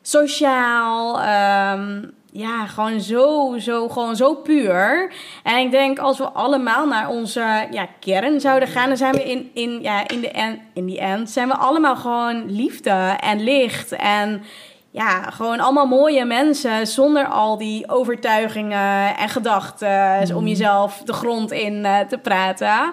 [0.03, 1.21] sociaal.
[1.21, 5.13] ehm, ja, gewoon zo, zo, gewoon zo puur.
[5.43, 9.31] En ik denk als we allemaal naar onze ja, kern zouden gaan, dan zijn we
[9.31, 13.45] in, in, ja, in, de end, in die end zijn we allemaal gewoon liefde en
[13.45, 13.93] licht.
[13.93, 14.43] En
[14.91, 21.53] ja, gewoon allemaal mooie mensen zonder al die overtuigingen en gedachten om jezelf de grond
[21.53, 22.93] in eh, te praten.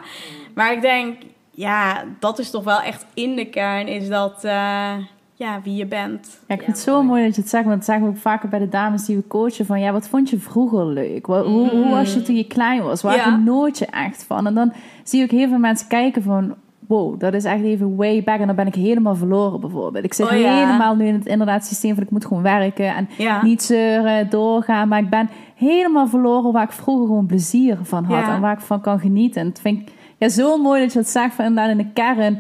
[0.56, 1.21] Maar ik denk,
[1.52, 4.93] ja, dat is toch wel echt in de kern, is dat eh,
[5.39, 6.39] ja, wie je bent.
[6.47, 7.23] Ja, ik vind het zo mooi.
[7.26, 9.28] dat je het zegt, want dat zeggen we ook vaker bij de dames die we
[9.28, 9.65] coachen.
[9.65, 11.28] Van ja, wat vond je vroeger leuk?
[11.28, 13.02] Wat- hoe, hoe was je toen je klein was?
[13.02, 14.47] Waar genoot je echt van?
[14.47, 14.73] En dan
[15.04, 16.56] zie ook heel veel mensen kijken van...
[16.88, 18.39] Wow, dat is echt even way back.
[18.39, 20.06] En dan ben ik helemaal verloren bijvoorbeeld.
[20.06, 20.65] Ik zit Oh ja.
[20.65, 22.95] helemaal nu in het inderdaad systeem van ik moet gewoon werken.
[22.95, 23.43] En Ja.
[23.43, 24.88] niet zeuren, doorgaan.
[24.88, 28.26] Maar ik ben helemaal verloren waar ik vroeger gewoon plezier van had.
[28.26, 28.36] Ja.
[28.36, 29.41] En waar ik van kan genieten.
[29.41, 31.91] En het vind ik ja, zo mooi dat je dat zegt van inderdaad in de
[31.93, 32.39] kern...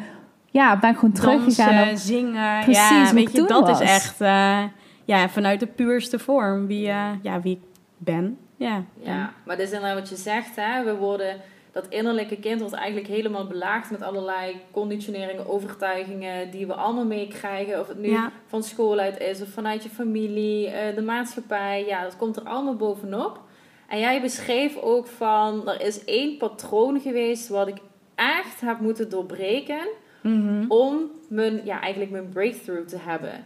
[0.51, 2.63] Ja, ben ik gewoon teruggegaan Dansen, op zingen.
[2.63, 3.81] Precies, ja, weet je, dat was.
[3.81, 4.63] is echt eh,
[5.05, 7.61] ja, vanuit de puurste vorm wie, eh, ja, wie ik
[7.97, 8.37] ben.
[8.55, 8.83] Ja.
[8.99, 10.83] Ja, maar dat is inderdaad wat je zegt, hè.
[10.83, 11.35] We worden,
[11.71, 17.79] dat innerlijke kind wordt eigenlijk helemaal belaagd met allerlei conditioneringen, overtuigingen die we allemaal meekrijgen.
[17.79, 18.31] Of het nu Ja.
[18.47, 21.85] van school uit is of vanuit je familie, eh, de maatschappij.
[21.87, 23.39] Ja, dat komt er allemaal bovenop.
[23.87, 27.77] En jij beschreef ook van, er is één patroon geweest wat ik
[28.15, 29.87] echt heb moeten doorbreken
[30.27, 30.65] Mhm.
[30.67, 33.45] om mijn, ja, eigenlijk mijn breakthrough te hebben.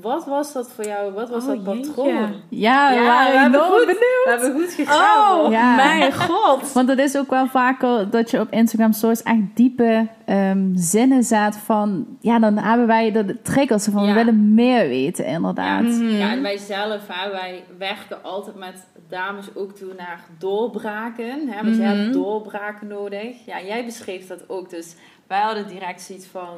[0.00, 1.12] Wat was dat voor jou?
[1.12, 2.06] Wat was Oh, dat patroon?
[2.06, 2.32] jeetje.
[2.48, 4.24] Ja, we Ja, waren we hebben enorm goed- benieuwd.
[4.24, 5.44] We hebben goed gegraven.
[5.44, 5.74] Oh, Ja.
[5.74, 6.72] mijn god.
[6.72, 11.22] Want het is ook wel vaker dat je op Instagram stories echt diepe ehm, zinnen
[11.22, 12.06] zet van...
[12.20, 15.82] Ja, dan hebben wij de triggers van we willen meer weten, inderdaad.
[15.84, 16.08] Ja, Mhm.
[16.16, 21.48] ja, en wij zelf, hè, wij werken altijd met dames ook toe naar doorbraken.
[21.48, 21.96] Hè, want je Mhm.
[21.96, 23.46] hebt doorbraken nodig.
[23.46, 24.70] Ja, jij beschreef dat ook.
[24.70, 24.94] Dus
[25.26, 26.48] wij hadden direct zoiets van,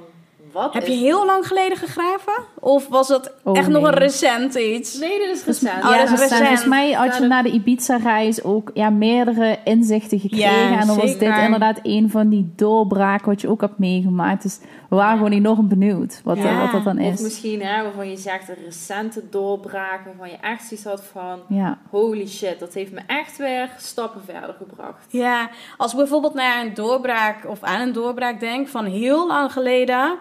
[0.53, 0.89] wat Heb is...
[0.89, 2.33] je heel lang geleden gegraven?
[2.61, 4.99] Of was dat Oh, echt nog een recent iets?
[4.99, 5.85] Nee, dit is recent.
[5.85, 6.41] Oh, ja, dat is dus recent.
[6.41, 10.69] volgens mij had je dat- na de Ibiza-reis ook ja, meerdere inzichten gekregen.
[10.71, 14.43] Ja, en dan was dit inderdaad een van die doorbraken wat je ook hebt meegemaakt.
[14.43, 15.17] Dus we waren Ja.
[15.17, 16.61] gewoon enorm benieuwd wat, Ja.
[16.61, 17.21] wat dat dan Of is.
[17.21, 21.79] misschien hè, waarvan je zegt een recente doorbraak, waarvan je echt zoiets had van, Ja.
[21.91, 25.05] holy shit, dat heeft me echt weer stappen verder gebracht.
[25.09, 29.53] Ja, als ik bijvoorbeeld naar een doorbraak of aan een doorbraak denk van heel lang
[29.53, 30.19] geleden,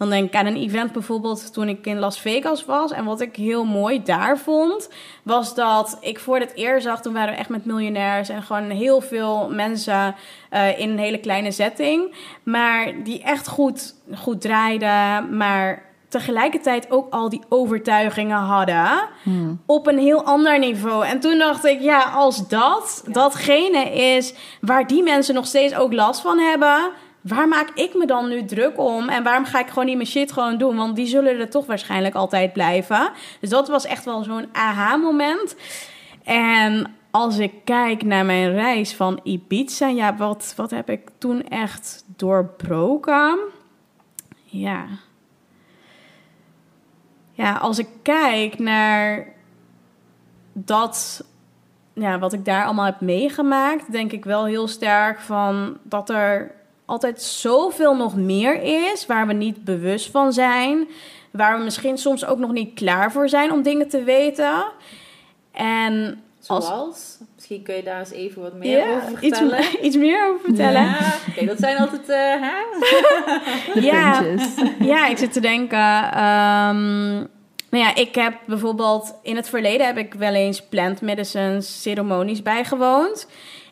[0.00, 2.92] dan denk ik aan een event bijvoorbeeld toen ik in Las Vegas was.
[2.92, 4.88] En wat ik heel mooi daar vond,
[5.22, 8.70] was dat ik voor het eerst zag, toen waren we echt met miljonairs en gewoon
[8.70, 10.14] heel veel mensen
[10.50, 17.12] eh, in een hele kleine setting, maar die echt goed, goed draaiden, maar tegelijkertijd ook
[17.12, 18.88] al die overtuigingen hadden
[19.22, 19.60] Hmm.
[19.66, 21.06] op een heel ander niveau.
[21.06, 23.12] En toen dacht ik, ja, als dat Ja.
[23.12, 28.06] datgene is waar die mensen nog steeds ook last van hebben, waar maak ik me
[28.06, 29.08] dan nu druk om?
[29.08, 30.76] En waarom ga ik gewoon niet mijn shit gewoon doen?
[30.76, 33.10] Want die zullen er toch waarschijnlijk altijd blijven.
[33.40, 35.56] Dus dat was echt wel zo'n aha-moment.
[36.24, 41.48] En als ik kijk naar mijn reis van Ibiza, ja, wat, wat heb ik toen
[41.48, 43.38] echt doorbroken?
[44.44, 44.86] Ja.
[47.32, 49.26] Ja, als ik kijk naar
[50.52, 51.24] dat,
[51.92, 56.54] ja, wat ik daar allemaal heb meegemaakt, denk ik wel heel sterk van dat er
[56.90, 60.88] altijd zoveel nog meer is waar we niet bewust van zijn.
[61.30, 64.64] Waar we misschien soms ook nog niet klaar voor zijn om dingen te weten.
[65.52, 67.18] En als, Zoals?
[67.34, 69.64] Misschien kun je daar eens even wat meer Ja, over iets, vertellen.
[69.86, 70.82] iets meer over vertellen.
[70.82, 72.54] Ja, Oké, dat zijn altijd, eh, hè?
[73.74, 74.22] De Ja.
[74.78, 75.78] Ja, ik zit te denken.
[76.12, 77.12] ehm,
[77.70, 82.42] nou ja, ik heb bijvoorbeeld in het verleden heb ik wel eens plant medicines ceremonies
[82.42, 83.28] bijgewoond.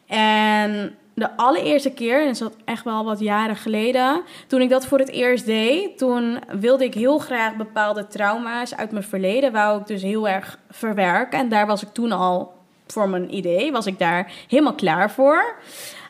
[0.06, 4.86] En de allereerste keer, en dat is echt wel wat jaren geleden, toen ik dat
[4.86, 9.80] voor het eerst deed, toen wilde ik heel graag bepaalde trauma's uit mijn verleden, wou
[9.80, 11.38] ik dus heel erg verwerken.
[11.38, 12.52] En daar was ik toen al
[12.86, 15.56] voor mijn idee, was ik daar helemaal klaar voor.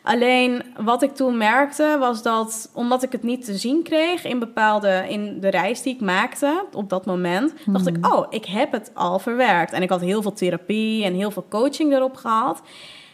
[0.03, 4.39] Alleen wat ik toen merkte was dat omdat ik het niet te zien kreeg in
[4.39, 8.71] bepaalde in de reis die ik maakte op dat moment, dacht ik, oh, ik heb
[8.71, 9.71] het al verwerkt.
[9.71, 12.61] En ik had heel veel therapie en heel veel coaching erop gehad.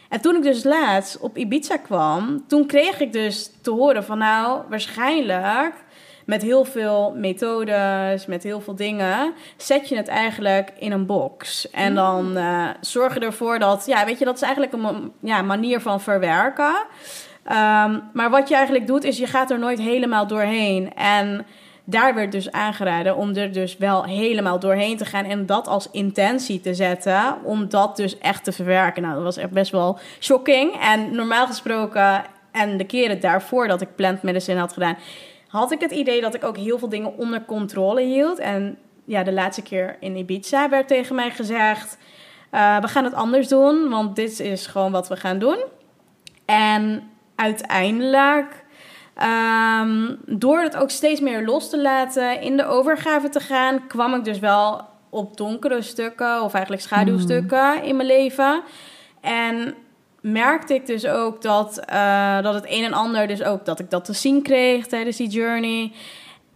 [0.08, 4.18] En toen ik dus laatst op Ibiza kwam, toen kreeg ik dus te horen van
[4.18, 5.74] nou, waarschijnlijk
[6.26, 11.70] met heel veel methodes, met heel veel dingen, zet je het eigenlijk in een box.
[11.70, 15.42] En dan eh, zorg je ervoor dat, ja, weet je, dat is eigenlijk een ja,
[15.42, 16.74] manier van verwerken.
[17.44, 20.94] Ehm, maar wat je eigenlijk doet, is je gaat er nooit helemaal doorheen.
[20.94, 21.46] En
[21.88, 25.90] daar werd dus aangeraden om er dus wel helemaal doorheen te gaan en dat als
[25.90, 29.02] intentie te zetten, om dat dus echt te verwerken.
[29.02, 30.80] Nou, dat was echt best wel shocking.
[30.80, 34.96] En normaal gesproken, en de keren daarvoor dat ik plant medicine had gedaan,
[35.48, 38.38] had ik het idee dat ik ook heel veel dingen onder controle hield.
[38.38, 41.98] En ja, de laatste keer in Ibiza werd tegen mij gezegd:
[42.50, 45.58] eh, we gaan het anders doen, want dit is gewoon wat we gaan doen.
[46.44, 48.64] En uiteindelijk,
[49.16, 54.14] ehm, door het ook steeds meer los te laten, in de overgave te gaan, kwam
[54.14, 58.62] ik dus wel op donkere stukken, of eigenlijk schaduwstukken in mijn leven.
[59.20, 59.74] En
[60.20, 63.90] merkte ik dus ook dat, eh, dat het een en ander, dus ook dat ik
[63.90, 65.92] dat te zien kreeg tijdens die journey.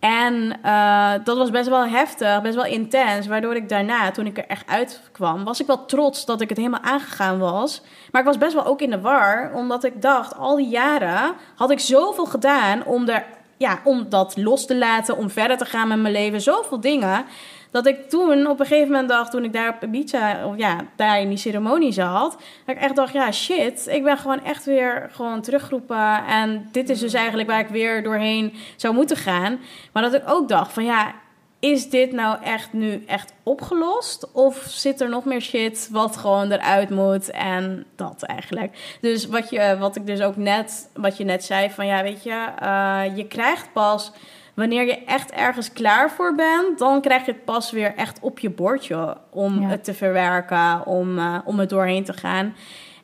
[0.01, 3.27] En eh, dat was best wel heftig, best wel intens.
[3.27, 6.59] Waardoor ik daarna, toen ik er echt uitkwam, was ik wel trots dat ik het
[6.59, 7.83] helemaal aangegaan was.
[8.11, 11.35] Maar ik was best wel ook in de war, omdat ik dacht, al die jaren
[11.57, 13.25] had ik zoveel gedaan om, er,
[13.57, 16.41] ja, om dat los te laten, om verder te gaan met mijn leven.
[16.41, 17.25] Zoveel dingen.
[17.71, 20.77] Dat ik toen op een gegeven moment dacht, toen ik daar op Ibiza, of ja,
[20.97, 22.31] daar in die ceremonie zat,
[22.67, 26.25] dat ik echt dacht, ja shit, ik ben gewoon echt weer gewoon teruggeroepen.
[26.27, 29.59] En dit is dus eigenlijk waar ik weer doorheen zou moeten gaan.
[29.93, 31.15] Maar dat ik ook dacht van ja,
[31.61, 34.33] is dit nou echt nu echt opgelost?
[34.33, 37.31] Of zit er nog meer shit wat gewoon eruit moet?
[37.31, 38.97] En dat eigenlijk.
[39.01, 42.23] Dus wat, je, wat ik dus ook net, wat je net zei, van ja, weet
[42.23, 44.13] je, eh, je krijgt pas
[44.61, 48.39] wanneer je echt ergens klaar voor bent, dan krijg je het pas weer echt op
[48.39, 49.69] je bordje om Ja.
[49.69, 52.55] het te verwerken, om, eh, om het doorheen te gaan.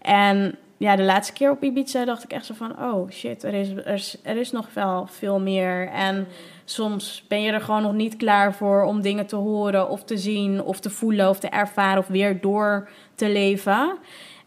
[0.03, 2.83] En ja, de laatste keer op Ibiza dacht ik echt zo van...
[2.83, 5.89] oh shit, er is, er is, er is nog wel veel meer.
[5.89, 6.27] En
[6.65, 9.89] soms ben je er gewoon nog niet klaar voor om dingen te horen...
[9.89, 11.99] of te zien, of te voelen, of te ervaren...
[11.99, 13.99] of weer door te leven.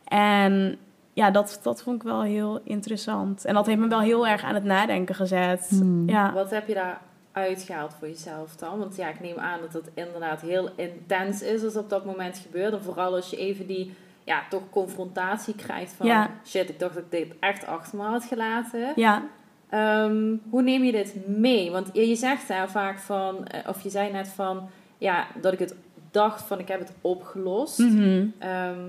[0.07, 0.77] En
[1.13, 3.45] ja, dat, dat vond ik wel heel interessant.
[3.45, 5.67] En dat heeft me wel heel erg aan het nadenken gezet.
[5.69, 6.09] Hmm.
[6.09, 6.33] Ja.
[6.33, 8.79] Wat heb je daar uitgehaald voor jezelf dan?
[8.79, 12.37] Want ja, ik neem aan dat het inderdaad heel intens is als op dat moment
[12.37, 12.73] gebeurt.
[12.73, 13.93] En vooral als je even die,
[14.23, 16.07] ja, toch confrontatie krijgt van...
[16.07, 16.29] Ja.
[16.45, 18.91] Shit, ik dacht dat ik dit echt achter me had gelaten.
[18.95, 19.23] Ja,
[19.69, 21.71] Ehm, hoe neem je dit mee?
[21.71, 25.53] Want je, je zegt daar vaak van, eh, of je zei net van, ja, dat
[25.53, 25.75] ik het
[26.11, 27.79] dacht van ik heb het opgelost.
[27.79, 28.87] Ehm,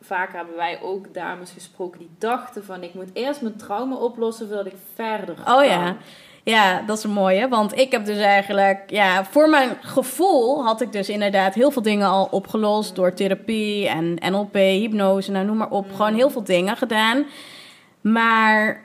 [0.00, 4.46] vaak hebben wij ook dames gesproken die dachten van ik moet eerst mijn trauma oplossen
[4.46, 5.64] voordat ik verder Oh kan.
[5.66, 5.96] ja.
[6.44, 7.48] Ja, dat is een mooie.
[7.48, 11.82] Want ik heb dus eigenlijk, ja, voor mijn gevoel had ik dus inderdaad heel veel
[11.82, 15.92] dingen al opgelost door therapie en NLP, hypnose, nou noem maar op.
[15.94, 17.24] Gewoon heel veel dingen gedaan.
[18.00, 18.80] Maar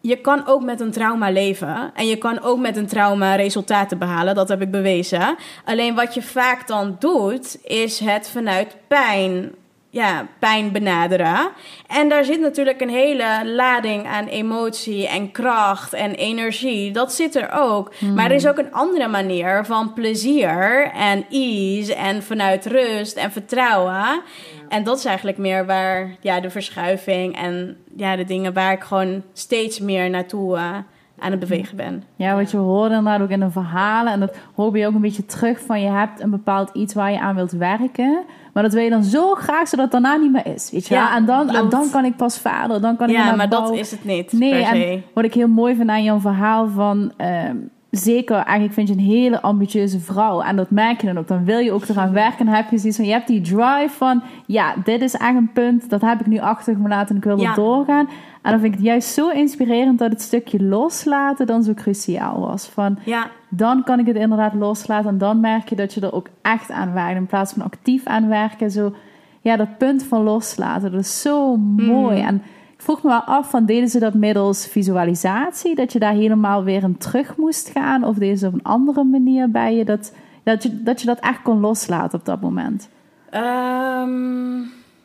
[0.00, 1.90] je kan ook met een trauma leven.
[1.94, 4.34] En je kan ook met een trauma resultaten behalen.
[4.34, 5.36] Dat heb ik bewezen.
[5.64, 9.54] Alleen wat je vaak dan doet, is het vanuit pijn.
[9.92, 11.50] Ja, pijn benaderen.
[11.86, 16.92] En daar zit natuurlijk een hele lading aan emotie en kracht en energie.
[16.92, 17.92] Dat zit er ook.
[18.14, 23.32] Maar er is ook een andere manier van plezier en ease en vanuit rust en
[23.32, 24.22] vertrouwen.
[24.68, 28.82] En dat is eigenlijk meer waar ja, de verschuiving en ja, de dingen waar ik
[28.82, 30.76] gewoon steeds meer naartoe eh,
[31.18, 32.04] aan het bewegen ben.
[32.16, 34.12] Ja, wat je hoorde inderdaad ook in de verhalen.
[34.12, 37.12] En dat hoor je ook een beetje terug van je hebt een bepaald iets waar
[37.12, 38.24] je aan wilt werken.
[38.52, 40.70] Maar dat wil je dan zo graag zodat het daarna niet meer is.
[40.70, 41.16] Weet je Ja?
[41.16, 42.80] En, dan, en dan kan ik pas verder.
[42.80, 44.84] Dan kan ik Ja, maar dat is het niet Nee, per se.
[44.84, 47.12] en wat ik heel mooi vind aan jouw verhaal van...
[47.16, 47.56] ehm,
[47.90, 50.40] zeker, eigenlijk vind je een hele ambitieuze vrouw.
[50.40, 51.28] En dat merk je dan ook.
[51.28, 52.46] Dan wil je ook eraan werken.
[52.46, 54.22] En heb je zoiets van, je hebt die drive van...
[54.46, 55.90] Ja, dit is echt een punt.
[55.90, 57.48] Dat heb ik nu achter me laten en ik wil Ja.
[57.48, 58.08] er doorgaan.
[58.42, 62.40] En dan vind ik het juist zo inspirerend dat het stukje loslaten dan zo cruciaal
[62.40, 62.66] was.
[62.66, 65.10] Van, Ja, dan kan ik het inderdaad loslaten.
[65.10, 67.16] En dan merk je dat je er ook echt aan werkt.
[67.16, 68.70] In plaats van actief aan werken.
[68.70, 68.94] Zo,
[69.40, 70.92] ja, dat punt van loslaten.
[70.92, 72.20] Dat is zo mooi.
[72.20, 72.42] En
[72.82, 75.74] vroeg me wel af, van, deden ze dat middels visualisatie?
[75.74, 78.04] Dat je daar helemaal weer in terug moest gaan?
[78.04, 79.84] Of deden ze op een andere manier bij je?
[79.84, 80.12] Dat,
[80.42, 82.88] dat, je, dat je dat echt kon loslaten op dat moment?
[83.30, 84.58] Ehm,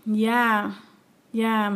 [0.04, 0.66] ja,
[1.30, 1.72] ja,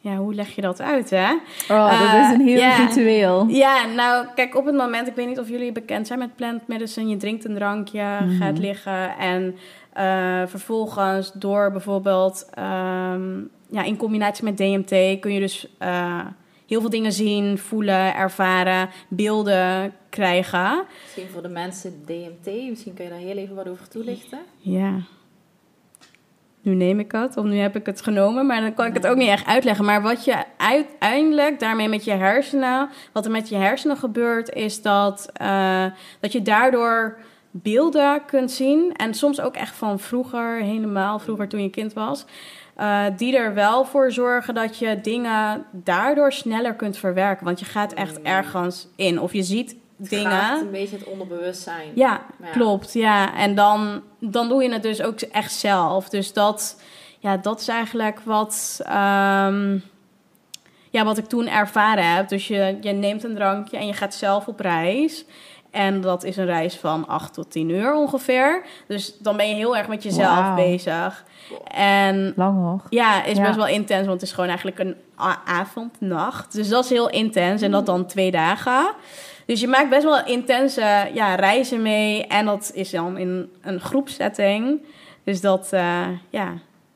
[0.00, 1.30] ja, hoe leg je dat uit, hè?
[1.70, 3.46] Oh, dat Eh, is een heel ritueel.
[3.48, 6.66] Ja, nou, kijk, op het moment, ik weet niet of jullie bekend zijn met plant
[6.68, 7.08] medicine.
[7.10, 8.04] Je drinkt een drankje,
[8.38, 9.54] gaat liggen en
[9.92, 13.30] eh, vervolgens door bijvoorbeeld, ehm,
[13.70, 16.26] ja, in combinatie met DMT kun je dus eh,
[16.66, 20.84] heel veel dingen zien, voelen, ervaren, beelden krijgen.
[21.02, 24.38] Misschien voor de mensen DMT, misschien kun je daar heel even wat over toelichten.
[24.58, 25.00] Ja.
[26.62, 29.06] Nu neem ik het, of nu heb ik het genomen, maar dan kan ik het
[29.06, 29.84] ook niet echt uitleggen.
[29.84, 34.82] Maar wat je uiteindelijk daarmee met je hersenen, wat er met je hersenen gebeurt, is
[34.82, 35.84] dat, eh,
[36.20, 37.18] dat je daardoor
[37.50, 38.92] beelden kunt zien.
[38.96, 42.24] En soms ook echt van vroeger, helemaal vroeger toen je kind was.
[42.78, 47.44] Eh, die er wel voor zorgen dat je dingen daardoor sneller kunt verwerken.
[47.44, 49.20] Want je gaat echt ergens in.
[49.20, 50.30] Of je ziet Het dingen.
[50.30, 51.88] raakt een beetje het onderbewustzijn.
[51.94, 52.50] Ja, Ja.
[52.50, 52.92] klopt.
[52.92, 56.08] Ja, en dan, dan doe je het dus ook echt zelf.
[56.08, 56.80] Dus dat,
[57.18, 59.78] ja, dat is eigenlijk wat, ehm,
[60.90, 62.28] ja, wat ik toen ervaren heb.
[62.28, 65.24] Dus je, je neemt een drankje en je gaat zelf op reis.
[65.70, 68.64] En dat is een reis van 8 tot 10 uur ongeveer.
[68.86, 71.24] Dus dan ben je heel erg met jezelf bezig.
[71.74, 72.82] En Lang hoor.
[72.90, 73.42] ja, is Ja.
[73.42, 74.96] best wel intens, want het is gewoon eigenlijk een
[75.44, 76.52] avond, nacht.
[76.52, 78.90] Dus dat is heel intens en dat dan twee dagen.
[79.46, 83.80] Dus je maakt best wel intense ja, reizen mee en dat is dan in een
[83.80, 84.82] groepsetting.
[85.24, 86.52] Dus dat eh, ja,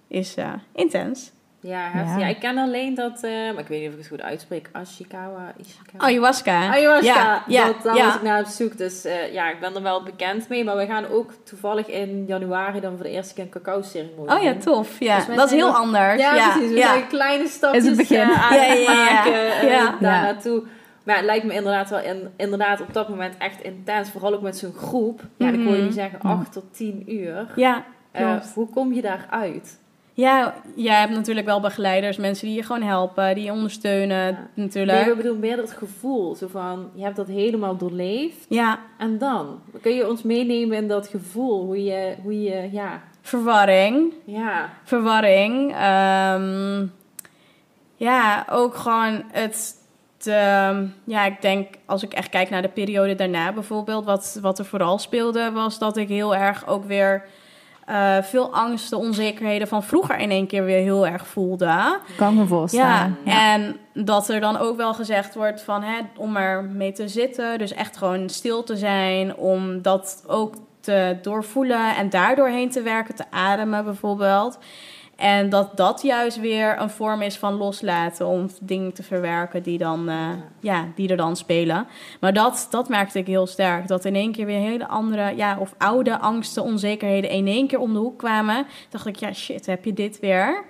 [0.08, 1.32] is eh, intens.
[1.64, 2.12] Ja, heftig.
[2.14, 2.18] Ja.
[2.20, 4.68] ja, ik ken alleen dat, eh, maar ik weet niet of ik het goed uitspreek,
[4.72, 6.04] Ashikawa, Ishikawa.
[6.04, 6.70] Ayahuasca.
[6.70, 8.04] Ayahuasca, Ja, ja, dat, daar ja.
[8.06, 8.76] was ik naar op zoek.
[8.76, 10.64] Dus eh, ja, ik ben er wel bekend mee.
[10.64, 14.42] Maar we gaan ook toevallig in januari dan voor de eerste keer een cacao-ceremonie Oh
[14.42, 14.98] ja, tof.
[15.00, 16.20] Ja, Dus dat is heel anders.
[16.20, 16.70] Ja, precies.
[16.72, 18.20] We zijn kleine stapjes Is het begin.
[18.22, 19.96] aan het maken Ja.
[20.00, 20.62] daar naartoe.
[21.04, 24.10] Maar het lijkt me inderdaad wel in, inderdaad op dat moment echt intens.
[24.10, 25.20] Vooral ook met zo'n groep.
[25.36, 27.46] Ja, dan kon je niet zeggen 8 tot 10 uur.
[27.56, 28.52] Ja, klopt.
[28.54, 29.80] hoe kom je daaruit?
[30.14, 34.48] Ja, jij hebt natuurlijk wel begeleiders, mensen die je gewoon helpen, die je ondersteunen Ja.
[34.54, 34.98] natuurlijk.
[34.98, 36.34] Nee, we bedoelen meer het gevoel.
[36.34, 38.46] Zo van, je hebt dat helemaal doorleefd.
[38.48, 39.60] Ja, En dan?
[39.80, 41.64] Kun je ons meenemen in dat gevoel?
[41.64, 44.12] Hoe je, hoe je ja, verwarring.
[44.24, 44.68] ja.
[44.84, 45.72] verwarring.
[45.74, 46.86] Ehm,
[47.96, 49.80] ja, ook gewoon het.
[50.22, 54.58] De, ja, ik denk als ik echt kijk naar de periode daarna bijvoorbeeld, wat, wat
[54.58, 57.24] er vooral speelde, was dat ik heel erg ook weer
[57.92, 61.98] eh, veel angsten, onzekerheden van vroeger in één keer weer heel erg voelde.
[62.16, 63.18] Kan me voorstellen.
[63.24, 67.08] Ja, en dat er dan ook wel gezegd wordt van hè, om er mee te
[67.08, 72.70] zitten, dus echt gewoon stil te zijn, om dat ook te doorvoelen en daardoor heen
[72.70, 74.58] te werken, te ademen bijvoorbeeld.
[75.22, 79.78] En dat dat juist weer een vorm is van loslaten om dingen te verwerken die,
[79.78, 80.28] dan, uh,
[80.60, 81.86] ja, die er dan spelen.
[82.20, 83.88] Maar dat, dat merkte ik heel sterk.
[83.88, 87.78] Dat in één keer weer hele andere, ja, of oude angsten, onzekerheden in één keer
[87.78, 88.66] om de hoek kwamen.
[88.88, 90.64] Dacht ik, ja, shit, heb je dit weer?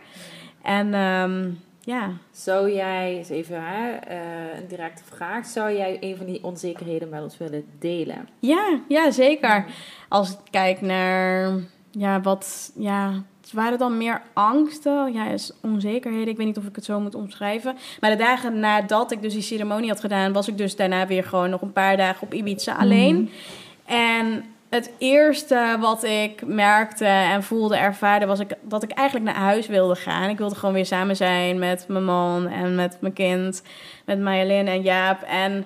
[0.62, 2.10] En um, ja.
[2.30, 7.08] Zou jij, eens even hè, uh, een directe vraag, zou jij een van die onzekerheden
[7.08, 8.28] met ons willen delen?
[8.38, 9.64] Ja, ja zeker.
[10.08, 11.52] Als ik kijk naar
[11.90, 13.22] ja, wat, ja,
[13.52, 16.28] waren dan meer angsten, ja, is onzekerheden.
[16.28, 17.76] Ik weet niet of ik het zo moet omschrijven.
[18.00, 21.24] Maar de dagen nadat ik dus die ceremonie had gedaan, was ik dus daarna weer
[21.24, 23.16] gewoon nog een paar dagen op Ibiza alleen.
[23.16, 23.94] Mhm.
[23.94, 29.44] En het eerste wat ik merkte en voelde, ervaarde, was ik, dat ik eigenlijk naar
[29.44, 30.28] huis wilde gaan.
[30.28, 33.62] Ik wilde gewoon weer samen zijn met mijn man en met mijn kind,
[34.04, 35.22] met Marjolein en Jaap.
[35.22, 35.64] En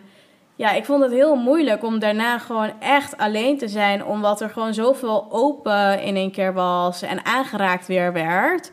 [0.57, 4.51] ja, ik vond het heel moeilijk om daarna gewoon echt alleen te zijn, omdat er
[4.51, 8.73] gewoon zoveel open in één keer was en aangeraakt weer werd.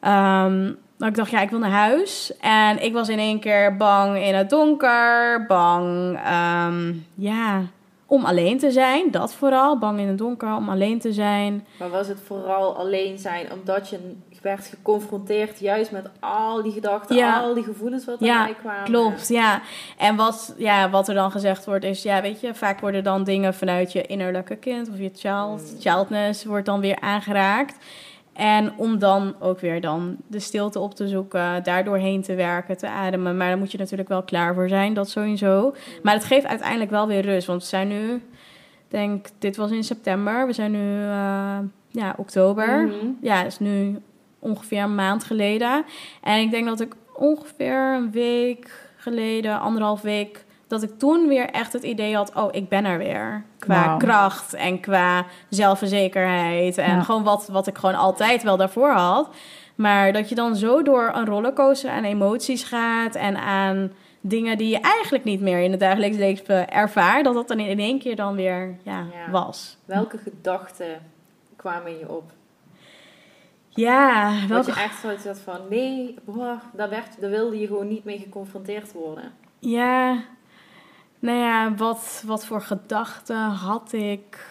[0.00, 2.32] Um, dat ik dacht, ja, ik wil naar huis.
[2.40, 6.18] En ik was in één keer bang in het donker, bang,
[6.66, 7.62] um, ja,
[8.06, 9.10] om alleen te zijn.
[9.10, 11.66] Dat vooral, bang in het donker, om alleen te zijn.
[11.78, 17.34] Maar was het vooral alleen zijn omdat je werd geconfronteerd juist met al die gedachten,
[17.34, 18.84] al die gevoelens wat erbij ja, kwamen.
[18.84, 19.60] Klopt, ja.
[19.98, 23.24] En wat, ja, wat er dan gezegd wordt is, ja, weet je, vaak worden dan
[23.24, 25.80] dingen vanuit je innerlijke kind of je child, mm.
[25.80, 27.76] childness wordt dan weer aangeraakt.
[28.32, 32.76] En om dan ook weer dan de stilte op te zoeken, daardoor heen te werken,
[32.76, 33.36] te ademen.
[33.36, 35.64] Maar daar moet je natuurlijk wel klaar voor zijn, dat sowieso.
[35.64, 35.74] Mm.
[36.02, 38.22] Maar het geeft uiteindelijk wel weer rust, want we zijn nu,
[38.88, 42.78] denk, dit was in september, we zijn nu, uh, ja, oktober.
[42.78, 43.18] Mm-hmm.
[43.20, 43.98] Ja, is nu
[44.42, 45.84] ongeveer een maand geleden.
[46.20, 51.50] En ik denk dat ik ongeveer een week geleden, anderhalf week, dat ik toen weer
[51.50, 53.44] echt het idee had: oh, ik ben er weer.
[53.58, 56.78] Qua kracht en qua zelfverzekerheid.
[56.78, 59.28] En gewoon wat, wat ik gewoon altijd wel daarvoor had.
[59.74, 64.68] Maar dat je dan zo door een rollercoaster aan emoties gaat en aan dingen die
[64.68, 68.16] je eigenlijk niet meer in het dagelijks leven ervaart, dat dat dan in één keer
[68.16, 69.76] dan weer ja, was.
[69.84, 71.02] Welke gedachten
[71.56, 72.32] kwamen je op?
[73.74, 74.56] Ja, wel.
[74.56, 78.04] Dat je echt zoiets had van, nee, boah, daar, werd, daar wilde je gewoon niet
[78.04, 79.32] mee geconfronteerd worden.
[79.58, 80.22] Ja,
[81.18, 84.46] nou ja, wat, wat voor gedachten had ik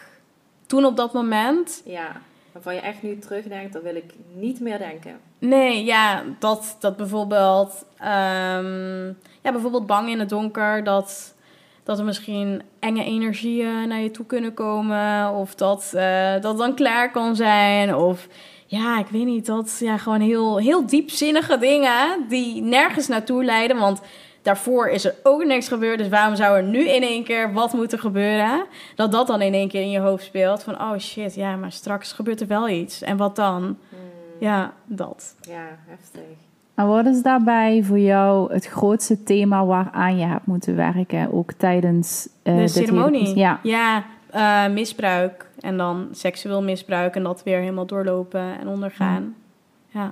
[0.66, 1.82] toen op dat moment?
[1.86, 5.20] Ja, waarvan je echt nu terugdenkt, dat wil ik niet meer denken.
[5.40, 11.36] Nee, ja, dat, dat bijvoorbeeld, um, ja, bijvoorbeeld bang in het donker, dat,
[11.84, 16.76] dat er misschien enge energieën naar je toe kunnen komen, of dat uh, dat dan
[16.76, 18.28] klaar kan zijn, of
[18.72, 23.78] ja, ik weet niet, dat ja, gewoon heel, heel diepzinnige dingen die nergens naartoe leiden.
[23.78, 24.02] Want
[24.42, 25.98] daarvoor is er ook niks gebeurd.
[25.98, 28.66] Dus waarom zou er nu in één keer wat moeten gebeuren?
[28.96, 30.64] Dat dat dan in één keer in je hoofd speelt.
[30.64, 33.02] Van oh shit, ja, maar straks gebeurt er wel iets.
[33.02, 33.62] En wat dan?
[33.62, 34.00] Hmm.
[34.40, 35.36] Ja, dat.
[35.42, 36.38] Ja, heftig.
[36.76, 41.34] En wat is daarbij voor jou het grootste thema waaraan je hebt moeten werken?
[41.34, 43.36] Ook tijdens uh, de ceremonie?
[43.36, 43.60] ja.
[43.64, 44.04] ja,
[44.36, 49.36] uh, misbruik en dan seksueel misbruik en dat weer helemaal doorlopen en ondergaan.
[49.88, 50.12] Ja.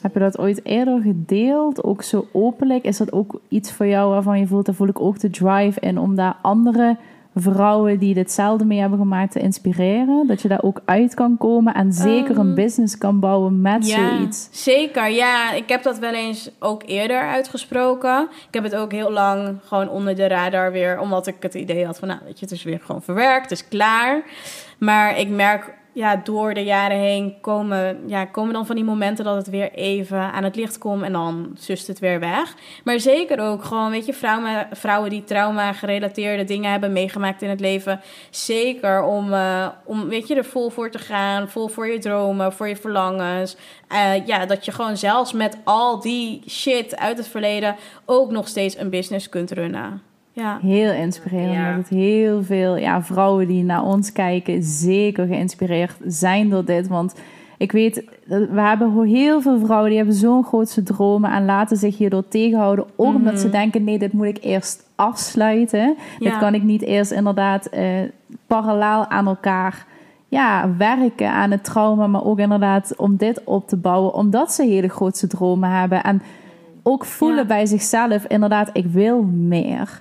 [0.00, 1.84] Heb je dat ooit eerder gedeeld?
[1.84, 2.84] Ook zo openlijk?
[2.84, 5.80] Is dat ook iets voor jou waarvan je voelt, daar voel ik ook de drive
[5.80, 6.96] in om daar andere
[7.34, 10.26] vrouwen die ditzelfde mee hebben gemaakt te inspireren?
[10.26, 13.86] Dat je daar ook uit kan komen en zeker een ehm, business kan bouwen met
[13.86, 14.48] ja, zoiets?
[14.50, 15.52] Zeker, ja.
[15.52, 18.28] Ik heb dat wel eens ook eerder uitgesproken.
[18.48, 21.86] Ik heb het ook heel lang gewoon onder de radar weer, omdat ik het idee
[21.86, 24.22] had van, nou weet je, het is weer gewoon verwerkt, het is klaar.
[24.78, 29.24] Maar ik merk ja, door de jaren heen komen, ja, komen dan van die momenten
[29.24, 32.54] dat het weer even aan het licht komt en dan zust het weer weg.
[32.84, 37.60] Maar zeker ook gewoon, weet je, vrouwen, vrouwen die trauma-gerelateerde dingen hebben meegemaakt in het
[37.60, 38.00] leven.
[38.30, 42.52] Zeker om, uh, om, weet je, er vol voor te gaan, vol voor je dromen,
[42.52, 43.56] voor je verlangens.
[43.92, 48.48] Uh, ja, dat je gewoon zelfs met al die shit uit het verleden ook nog
[48.48, 50.09] steeds een business kunt runnen.
[50.32, 50.58] Ja.
[50.62, 51.52] Heel inspirerend.
[51.54, 51.76] Ja.
[51.76, 56.88] Dat heel veel ja, vrouwen die naar ons kijken zeker geïnspireerd zijn door dit.
[56.88, 57.14] Want
[57.58, 61.98] ik weet, we hebben heel veel vrouwen die hebben zo'n grootse dromen en laten zich
[61.98, 62.84] hierdoor tegenhouden.
[62.96, 63.56] Ook omdat ze mhm.
[63.56, 65.96] denken, nee, dit moet ik eerst afsluiten.
[66.18, 67.82] Dit kan ik niet eerst inderdaad uh,
[68.46, 69.86] parallel aan elkaar
[70.28, 74.62] ja, werken aan het trauma, maar ook inderdaad om dit op te bouwen, omdat ze
[74.62, 76.02] hele grootse dromen hebben.
[76.02, 76.22] En
[76.82, 80.00] ook voelen bij zichzelf, inderdaad, ik wil meer.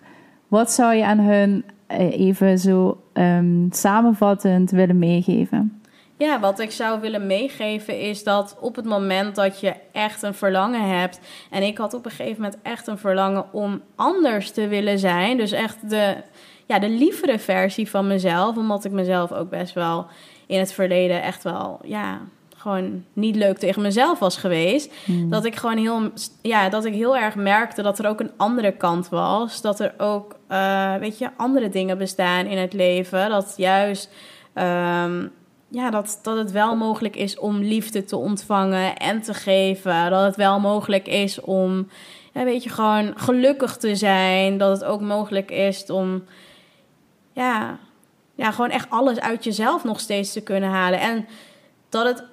[0.49, 5.81] Wat zou je aan hun eh, even zo um, samenvattend willen meegeven?
[6.17, 10.33] Ja, wat ik zou willen meegeven is dat op het moment dat je echt een
[10.33, 11.19] verlangen hebt.
[11.49, 15.37] En ik had op een gegeven moment echt een verlangen om anders te willen zijn.
[15.37, 16.15] Dus echt de,
[16.65, 18.57] ja, de lievere versie van mezelf.
[18.57, 20.05] Omdat ik mezelf ook best wel
[20.47, 22.19] in het verleden echt wel, ja,
[22.59, 24.93] gewoon niet leuk tegen mezelf was geweest.
[25.05, 25.29] Hmm.
[25.29, 28.71] Dat ik gewoon heel, ja, dat ik heel erg merkte dat er ook een andere
[28.71, 29.61] kant was.
[29.61, 33.29] Dat er ook, eh, weet je, andere dingen bestaan in het leven.
[33.29, 34.09] Dat juist,
[34.53, 35.27] ehm,
[35.67, 40.09] ja, dat, dat het wel mogelijk is om liefde te ontvangen en te geven.
[40.09, 41.87] Dat het wel mogelijk is om,
[42.33, 44.57] ja, weet je, gewoon gelukkig te zijn.
[44.57, 46.23] Dat het ook mogelijk is om,
[47.33, 47.77] ja,
[48.35, 50.99] ja, gewoon echt alles uit jezelf nog steeds te kunnen halen.
[50.99, 51.27] En
[51.89, 52.23] dat het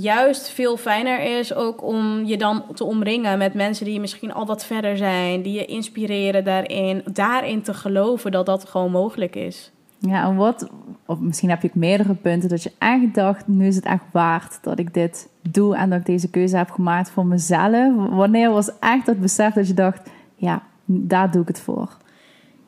[0.00, 4.46] juist veel fijner is ook om je dan te omringen met mensen die misschien al
[4.46, 9.70] wat verder zijn, die je inspireren daarin, daarin te geloven dat dat gewoon mogelijk is.
[9.98, 10.68] Ja, en wat,
[11.06, 14.04] of misschien heb je ook meerdere punten dat je echt dacht, nu is het echt
[14.12, 18.08] waard dat ik dit doe en dat ik deze keuze heb gemaakt voor mezelf.
[18.10, 21.96] Wanneer was echt dat besef dat je dacht, ja, daar doe ik het voor?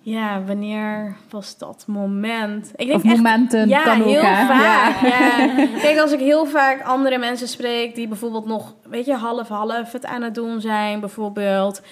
[0.09, 2.73] Ja, wanneer was dat moment?
[2.77, 4.47] Ik Of momenten ja, kan ook, heel hè?
[4.47, 5.01] vaak.
[5.01, 5.67] Ja.
[5.83, 10.07] Kijk, als ik heel vaak andere mensen spreek die bijvoorbeeld nog, weet je, half-half het
[10.07, 11.83] aan het doen zijn, bijvoorbeeld.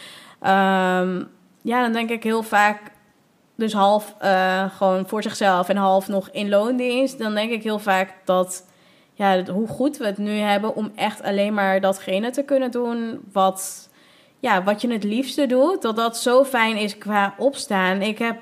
[0.40, 1.22] Ehm,
[1.62, 2.80] ja, dan denk ik heel vaak,
[3.56, 7.18] dus half eh, gewoon voor zichzelf en half nog in loondienst.
[7.18, 8.66] Dan denk ik heel vaak dat,
[9.14, 13.20] ja, hoe goed we het nu hebben om echt alleen maar datgene te kunnen doen
[13.32, 13.86] wat
[14.47, 18.03] ja, wat je het liefste doet, dat dat zo fijn is qua opstaan.
[18.03, 18.36] Ik heb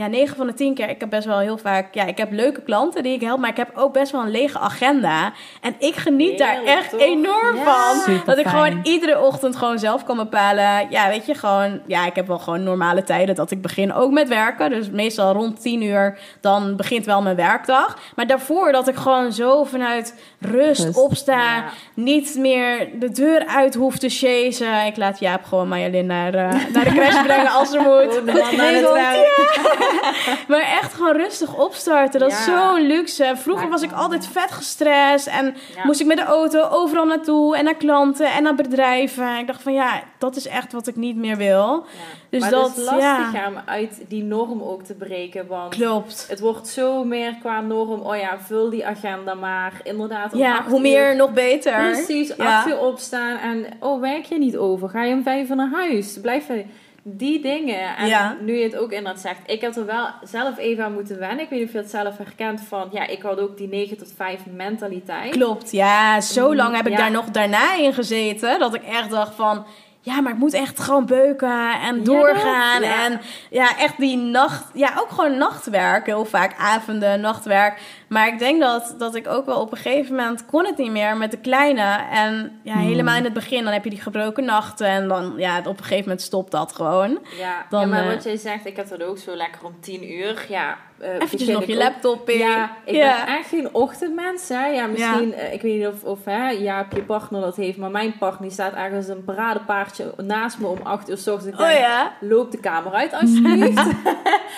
[0.00, 2.32] ja, 9 van de 10 keer, ik heb best wel heel vaak, ja, ik heb
[2.32, 5.32] leuke klanten die ik help, maar ik heb ook best wel een lege agenda.
[5.60, 7.00] En ik geniet daar echt toch?
[7.00, 7.64] enorm Ja.
[7.64, 8.00] van.
[8.00, 8.56] Super dat ik fijn.
[8.72, 10.86] gewoon iedere ochtend gewoon zelf kan bepalen.
[10.90, 14.10] Ja, weet je, gewoon, ja, ik heb wel gewoon normale tijden dat ik begin ook
[14.10, 14.70] met werken.
[14.70, 17.98] Dus meestal rond 10 uur, dan begint wel mijn werkdag.
[18.16, 20.96] Maar daarvoor dat ik gewoon zo vanuit rust, Rust.
[20.98, 21.64] opsta, Ja.
[21.94, 24.86] niet meer de deur uit hoef te chasen.
[24.86, 28.14] Ik laat Jaap gewoon Marjolein naar, eh, naar de crash brengen als er moet.
[28.14, 28.24] Het
[28.56, 29.89] werk.
[30.48, 32.20] Maar echt gewoon rustig opstarten.
[32.20, 33.32] Dat is zo'n luxe.
[33.36, 35.26] Vroeger was ik altijd vet gestrest.
[35.26, 37.56] En moest ik met de auto overal naartoe.
[37.56, 39.38] En naar klanten en naar bedrijven.
[39.38, 41.84] Ik dacht van ja, dat is echt wat ik niet meer wil.
[42.30, 45.46] Dus maar dat, het is lastig om uit die norm ook te breken.
[45.46, 46.26] Want Klopt.
[46.28, 48.00] het wordt zo meer qua norm.
[48.00, 49.72] Oh ja, vul die agenda maar.
[49.82, 51.90] Inderdaad, Ja, hoe meer, uur- nog beter.
[51.92, 52.56] Precies, Ja.
[52.58, 53.36] acht uur opstaan.
[53.36, 54.88] En oh, werk je niet over?
[54.88, 56.18] Ga je om vijf uur naar huis?
[56.22, 56.64] Blijf je...
[57.02, 57.96] Die dingen.
[57.96, 58.36] En Ja.
[58.40, 59.38] nu je het ook inderdaad zegt.
[59.46, 61.40] Ik heb er wel zelf even aan moeten wennen.
[61.44, 62.88] Ik weet niet of je het zelf herkent van...
[62.92, 65.30] Ja, ik had ook die 9 tot 5 mentaliteit.
[65.30, 66.20] Klopt, ja.
[66.20, 66.98] Zo lang heb ik Ja.
[66.98, 68.58] daar nog daarna in gezeten.
[68.58, 69.66] Dat ik echt dacht van...
[70.02, 72.82] Ja, maar ik moet echt gewoon beuken en doorgaan.
[72.82, 73.04] ja.
[73.04, 73.20] En
[73.50, 74.64] ja, echt die nacht...
[74.74, 76.06] Ja, ook gewoon nachtwerk.
[76.06, 77.80] Heel vaak avonden, nachtwerk.
[78.10, 80.46] Maar ik denk dat, dat ik ook wel op een gegeven moment...
[80.46, 81.98] kon het niet meer met de kleine.
[82.10, 83.64] En ja, helemaal in het begin...
[83.64, 84.86] dan heb je die gebroken nachten.
[84.86, 87.18] En dan, ja, op een gegeven moment stopt dat gewoon.
[87.38, 89.74] Ja, Dan, ja, maar eh, wat jij zegt, ik heb dat ook zo lekker om
[89.80, 90.46] 10 uur.
[90.48, 92.38] Ja, eh, Eventjes nog je laptop in.
[92.38, 93.24] Ja, ik Ja.
[93.24, 94.48] ben echt geen ochtendmens.
[94.48, 94.66] Hè.
[94.66, 97.90] Ja, misschien, eh, ik weet niet of, of hè, Jaap, je partner dat heeft, maar
[97.90, 101.60] mijn partner die staat ergens een paradepaardje naast me om 8 uur s ochtends.
[101.60, 102.12] Oh ja?
[102.20, 103.84] loop de kamer uit alsjeblieft.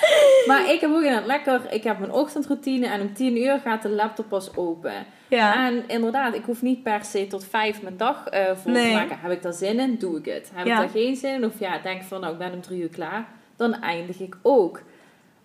[0.49, 3.83] maar ik heb ook inderdaad lekker, ik heb mijn ochtendroutine en om 10 uur gaat
[3.83, 4.93] de laptop pas open.
[5.29, 5.67] Ja.
[5.67, 8.87] En inderdaad, ik hoef niet per se tot vijf mijn dag eh vol Nee.
[8.89, 9.19] te maken.
[9.21, 10.51] Heb ik daar zin in, doe ik het.
[10.55, 10.73] Heb Ja.
[10.73, 12.89] ik daar geen zin in, of ja, denk van nou, ik ben om drie uur
[12.89, 13.27] klaar,
[13.57, 14.83] dan eindig ik ook.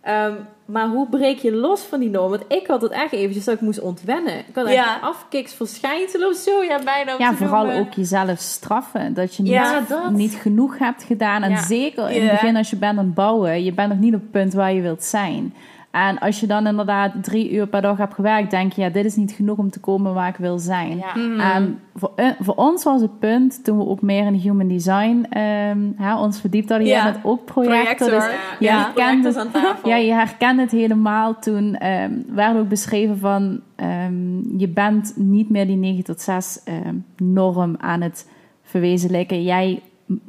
[0.02, 0.34] Ehm,
[0.66, 2.30] maar hoe breek je los van die norm?
[2.30, 4.38] Want ik had het echt eventjes dat ik moest ontwennen.
[4.40, 4.94] Ik had Ja.
[4.96, 6.64] echt afkiksverschijnsel of zo.
[6.64, 7.82] Ja, bijna Ja, vooral noemen.
[7.82, 9.14] ook jezelf straffen.
[9.14, 10.12] Dat je niet, Ja, dat.
[10.12, 11.44] niet genoeg hebt gedaan.
[11.44, 11.62] En Ja.
[11.62, 12.30] zeker in Ja.
[12.30, 13.64] het begin als je bent aan het bouwen.
[13.64, 15.54] Je bent nog niet op het punt waar je wilt zijn.
[15.92, 18.52] En als je dan inderdaad drie uur per dag hebt gewerkt...
[18.52, 20.98] denk je, ja, dit is niet genoeg om te komen waar ik wil zijn.
[20.98, 21.16] Ja.
[21.16, 21.40] Mhm.
[21.40, 25.26] En voor, eh, voor ons was het punt, toen we ook meer in human design
[25.30, 27.04] ehm, hè, ons verdiept hadden, Ja.
[27.04, 27.46] bent ook.
[27.46, 28.10] Projector.
[28.10, 28.26] Dus
[28.60, 30.06] Ja, Ja, het.
[30.06, 31.40] je herkent het helemaal.
[31.40, 36.62] Toen ehm, werd ook beschreven van, ehm, je bent niet meer die 9 tot 6
[36.64, 38.30] ehm, norm aan het
[38.64, 39.44] verwezenlijken.
[39.44, 39.82] Jij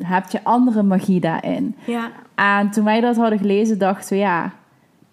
[0.02, 1.74] hebt je andere magie daarin.
[1.86, 2.10] Ja.
[2.34, 4.52] En toen wij dat hadden gelezen, dachten we ja,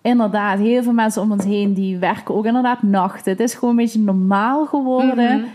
[0.05, 3.31] inderdaad, heel veel mensen om ons heen die werken ook inderdaad nachten.
[3.31, 5.39] Het is gewoon een beetje normaal geworden.
[5.39, 5.47] Mhm.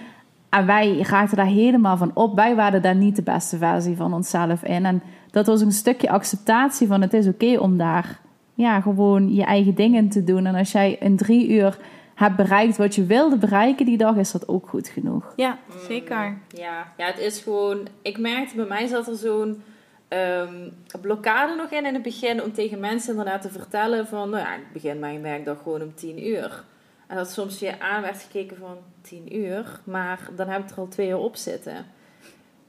[0.48, 2.34] En wij raakten daar helemaal van op.
[2.34, 4.84] Wij waren daar niet de beste versie van onszelf in.
[4.84, 8.20] En dat was een stukje acceptatie van het is oké om daar
[8.54, 10.46] ja, gewoon je eigen dingen te doen.
[10.46, 11.78] En als jij in drie uur
[12.14, 15.32] hebt bereikt wat je wilde bereiken die dag, is dat ook goed genoeg.
[15.36, 16.38] ja, zeker.
[16.48, 17.78] Ja, ja, het is gewoon...
[18.02, 19.62] Ik merkte, bij mij zat er zo'n
[20.10, 20.68] ehm,
[21.00, 22.42] blokkade nog in in het begin...
[22.42, 24.30] om tegen mensen inderdaad te vertellen van...
[24.30, 26.64] Nou ja, ik begin mijn werkdag gewoon om 10 uur.
[27.06, 30.76] En dat soms je aan werd gekeken van 10 uur, maar dan heb ik er
[30.76, 31.86] al twee uur op zitten.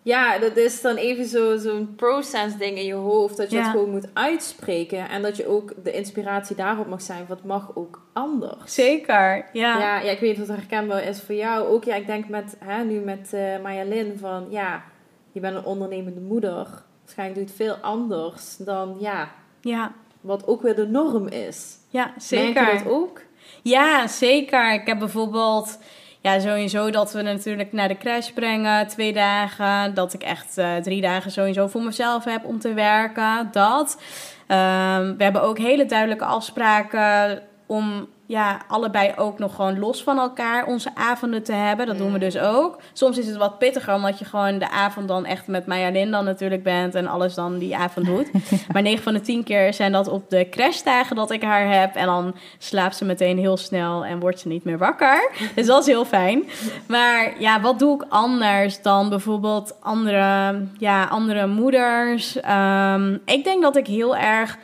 [0.03, 3.37] Ja, dat is dan even zo- zo'n process ding in je hoofd.
[3.37, 3.61] Dat je Ja.
[3.63, 5.09] het gewoon moet uitspreken.
[5.09, 7.25] En dat je ook de inspiratie daarop mag zijn.
[7.27, 8.73] Wat mag ook anders.
[8.73, 9.79] Zeker, ja.
[9.79, 11.67] Ja, ja, ik weet niet wat herkenbaar is voor jou.
[11.67, 14.83] Ook ja, ik denk met, hè, nu met eh Maya Lin van ja,
[15.31, 16.67] je bent een ondernemende moeder.
[17.15, 19.31] Waarschijnlijk doe je het veel anders dan ja,
[19.61, 19.91] Ja,
[20.21, 21.77] wat ook weer de norm is.
[21.89, 22.63] ja zeker.
[22.63, 23.21] Merk je dat ook?
[23.61, 24.73] Ja, zeker.
[24.73, 25.79] Ik heb bijvoorbeeld
[26.21, 29.93] ja, sowieso dat we natuurlijk naar de crash brengen, twee dagen.
[29.93, 33.49] Dat ik echt eh, drie dagen sowieso voor mezelf heb om te werken.
[33.51, 34.01] Dat.
[34.47, 40.19] Ehm, we hebben ook hele duidelijke afspraken om ja, allebei ook nog gewoon los van
[40.19, 41.85] elkaar onze avonden te hebben.
[41.85, 42.79] Dat doen we dus ook.
[42.93, 46.25] Soms is het wat pittiger, omdat je gewoon de avond dan echt met Marjolein dan
[46.25, 48.31] natuurlijk bent en alles dan die avond doet.
[48.73, 51.95] maar 9 van de 10 keer zijn dat op de crashdagen dat ik haar heb.
[51.95, 55.31] En dan slaapt ze meteen heel snel en wordt ze niet meer wakker.
[55.55, 56.43] Dus dat is heel fijn.
[56.87, 62.39] Maar ja, wat doe ik anders dan bijvoorbeeld andere, ja, andere moeders?
[62.39, 64.57] Ehm, ik denk dat ik heel erg,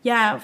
[0.00, 0.38] ja,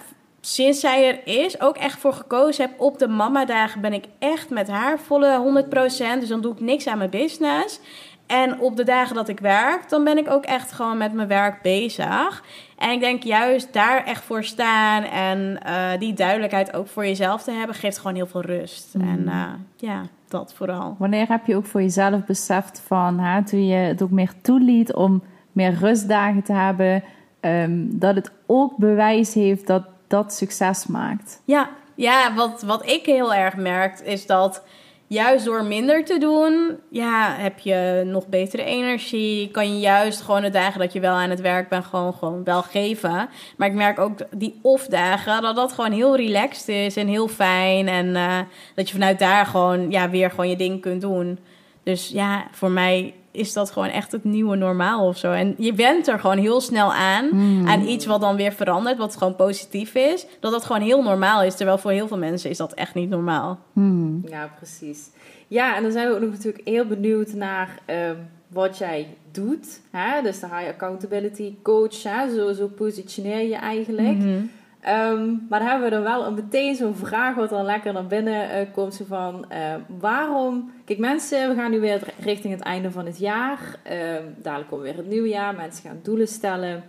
[0.45, 2.81] sinds zij er is, ook echt voor gekozen heb.
[2.81, 6.19] Op de mamadagen ben ik echt met haar volle 100%.
[6.21, 7.81] Dus dan doe ik niks aan mijn business.
[8.27, 11.29] En op de dagen dat ik werk, dan ben ik ook echt gewoon met mijn
[11.29, 12.45] werk bezig.
[12.79, 17.43] En ik denk juist daar echt voor staan en eh, die duidelijkheid ook voor jezelf
[17.43, 18.95] te hebben, geeft gewoon heel veel rust.
[18.95, 19.45] En eh,
[19.77, 20.97] ja, dat vooral.
[20.99, 24.95] Wanneer heb je ook voor jezelf beseft van, hè, toen je het ook meer toeliet
[24.95, 25.23] om
[25.53, 27.05] meer rustdagen te hebben,
[27.41, 29.83] ehm, dat het ook bewijs heeft dat
[30.13, 31.43] dat succes maakt?
[31.45, 34.63] Ja, ja wat, wat ik heel erg merk is dat
[35.07, 39.51] juist door minder te doen, ja, heb je nog betere energie.
[39.51, 42.45] Kan je juist gewoon de dagen dat je wel aan het werk bent, gewoon, gewoon
[42.45, 43.29] wel geven.
[43.57, 47.89] Maar ik merk ook die off-dagen, dat dat gewoon heel relaxed is en heel fijn.
[47.89, 48.39] En eh,
[48.75, 51.39] dat je vanuit daar gewoon, ja, weer gewoon je ding kunt doen.
[51.83, 55.33] Dus ja, voor mij is dat gewoon echt het nieuwe normaal of zo.
[55.33, 57.31] En je bent er gewoon heel snel aan.
[57.67, 60.27] Aan iets wat dan weer verandert, wat gewoon positief is.
[60.41, 61.57] Dat dat gewoon heel normaal is.
[61.57, 63.59] Terwijl voor heel veel mensen is dat echt niet normaal.
[63.73, 64.23] Hmm.
[64.29, 65.11] Ja, precies.
[65.49, 68.17] Ja, en dan zijn we ook nog natuurlijk heel benieuwd naar ehm,
[68.49, 69.81] wat jij doet.
[69.91, 70.23] Hè?
[70.23, 72.35] Dus de High Accountability Coach, hè?
[72.35, 74.17] Zo, zo positioneer je eigenlijk.
[74.17, 74.41] Mhm.
[74.83, 78.07] Ehm, maar dan hebben we dan wel een, meteen zo'n vraag wat dan lekker naar
[78.07, 78.95] binnen eh, komt.
[78.95, 80.73] Zo van, eh, waarom...
[80.85, 83.77] Kijk mensen, we gaan nu weer richting het einde van het jaar.
[83.83, 85.55] Ehm, dadelijk komt weer het nieuwe jaar.
[85.55, 86.85] Mensen gaan doelen stellen.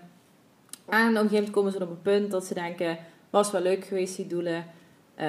[0.89, 2.97] En op een gegeven moment komen ze op een punt dat ze denken...
[3.29, 4.65] Was wel leuk geweest, die doelen.
[5.15, 5.27] Eh,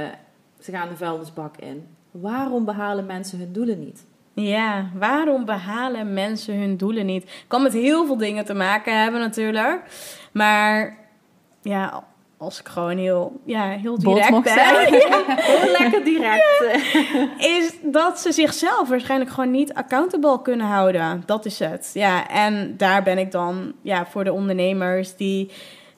[0.60, 1.86] ze gaan de vuilnisbak in.
[2.10, 4.06] Waarom behalen mensen hun doelen niet?
[4.34, 7.44] Ja, waarom behalen mensen hun doelen niet?
[7.48, 9.82] Kan met heel veel dingen te maken hebben natuurlijk.
[10.32, 10.96] Maar
[11.62, 12.04] ja,
[12.44, 14.42] als ik gewoon heel, ja, heel direct ben...
[15.50, 16.64] Heel lekker direct.
[17.58, 21.22] is dat ze zichzelf waarschijnlijk gewoon niet accountable kunnen houden.
[21.26, 21.90] Dat is het.
[21.94, 25.50] Ja, en daar ben ik dan ja, voor de ondernemers die,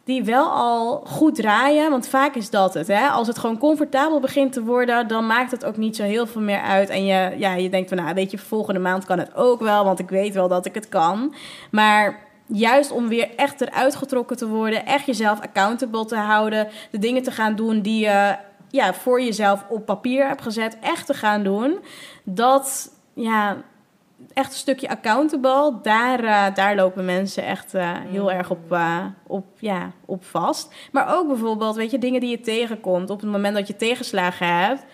[0.04, 1.90] die wel al goed draaien.
[1.90, 2.86] Want vaak is dat het.
[2.86, 3.08] Hè?
[3.08, 6.40] Als het gewoon comfortabel begint te worden, dan maakt het ook niet zo heel veel
[6.40, 6.88] meer uit.
[6.88, 9.84] En je, ja, je denkt van, nou, weet je, volgende maand kan het ook wel,
[9.84, 11.34] want ik weet wel dat ik het kan.
[11.70, 16.98] Maar juist om weer echt eruit getrokken te worden, echt jezelf accountable te houden, de
[16.98, 18.36] dingen te gaan doen die je
[18.70, 21.78] ja, voor jezelf op papier hebt gezet, echt te gaan doen.
[22.24, 23.56] Dat, ja,
[24.32, 29.04] echt een stukje accountable, daar, eh, daar lopen mensen echt eh, heel erg op, eh,
[29.26, 30.74] op, ja, op vast.
[30.92, 34.58] Maar ook bijvoorbeeld, weet je, dingen die je tegenkomt op het moment dat je tegenslagen
[34.58, 34.84] hebt.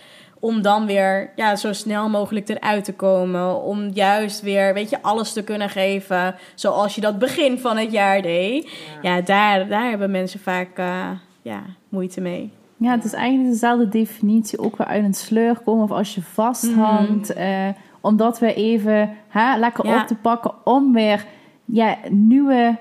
[0.43, 3.63] Om dan weer ja, zo snel mogelijk eruit te komen.
[3.63, 6.35] Om juist weer, weet je, alles te kunnen geven.
[6.55, 8.71] Zoals je dat begin van het jaar deed.
[9.03, 11.09] Ja, daar, daar hebben mensen vaak eh,
[11.43, 12.51] ja, moeite mee.
[12.77, 14.59] Ja, het is eigenlijk dezelfde definitie.
[14.59, 17.33] Ook weer uit een sleur komen of als je vasthangt.
[17.33, 17.69] eh,
[18.01, 20.01] om dat weer even hè, lekker Ja.
[20.01, 20.53] op te pakken.
[20.65, 21.25] Om weer
[21.65, 22.77] ja, nieuwe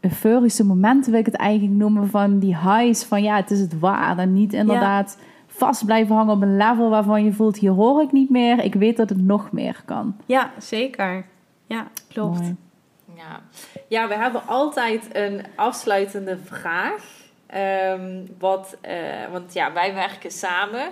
[0.00, 2.08] euphorische momenten, wil ik het eigenlijk noemen.
[2.08, 4.18] Van die highs van ja, het is het waar.
[4.18, 5.18] En niet inderdaad
[5.56, 7.58] vast blijven hangen op een level waarvan je voelt...
[7.58, 8.64] hier hoor ik niet meer.
[8.64, 10.16] Ik weet dat het nog meer kan.
[10.26, 11.26] Ja, zeker.
[11.66, 12.40] Ja, klopt.
[12.40, 12.56] Mooi.
[13.16, 13.40] Ja.
[13.88, 17.04] ja, we hebben altijd een afsluitende vraag.
[17.46, 18.96] Ehm, wat, eh,
[19.32, 20.90] want ja, wij werken samen.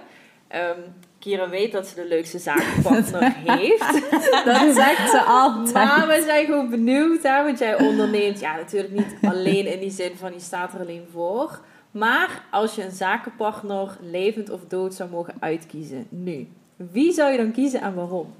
[0.48, 0.80] Ehm
[1.22, 4.10] Kira weet dat ze de leukste zakenpartner heeft.
[4.44, 5.74] Dat zegt ze altijd.
[5.74, 9.90] Maar we zijn gewoon benieuwd, hè, want jij onderneemt, ja, natuurlijk niet alleen in die
[9.90, 11.60] zin van je staat er alleen voor.
[11.92, 17.36] Maar als je een zakenpartner levend of dood zou mogen uitkiezen, nu, wie zou je
[17.36, 18.34] dan kiezen en waarom?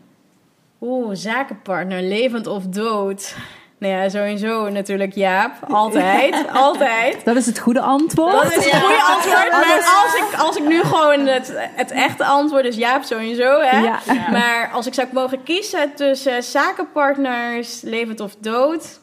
[0.80, 3.36] Oeh, zakenpartner, levend of dood.
[3.78, 5.52] Nou ja, sowieso natuurlijk Jaap.
[5.68, 7.24] Altijd, altijd.
[7.24, 8.32] Dat is het goede antwoord.
[8.32, 9.50] Dat is het goede antwoord.
[9.50, 13.80] Maar als ik, als ik nu gewoon het, het echte antwoord is Jaap sowieso, hè.
[13.80, 14.00] Ja.
[14.30, 19.00] Maar als ik zou mogen kiezen tussen zakenpartners, levend of dood...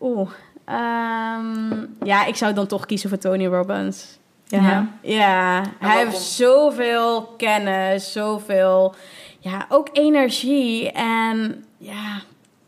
[0.00, 0.30] Oeh.
[0.66, 4.18] Ehm, ja, ik zou dan toch kiezen voor Tony Robbins.
[4.46, 4.88] Ja, Ja.
[5.02, 5.62] ja.
[5.78, 8.94] hij heeft zoveel kennis, zoveel...
[9.38, 10.90] Ja, ook energie.
[10.92, 12.20] En ja,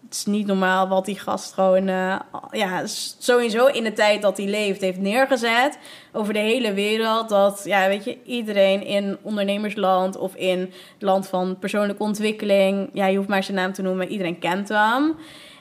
[0.05, 1.89] het is niet normaal wat die gast gewoon...
[1.89, 2.17] eh,
[2.51, 2.87] ja,
[3.19, 5.79] sowieso in de tijd dat hij leeft heeft neergezet...
[6.13, 7.29] over de hele wereld.
[7.29, 10.17] Dat, ja, weet je, iedereen in ondernemersland...
[10.17, 12.91] of in het land van persoonlijke ontwikkeling...
[12.93, 15.15] ja, je hoeft maar zijn naam te noemen, iedereen kent hem.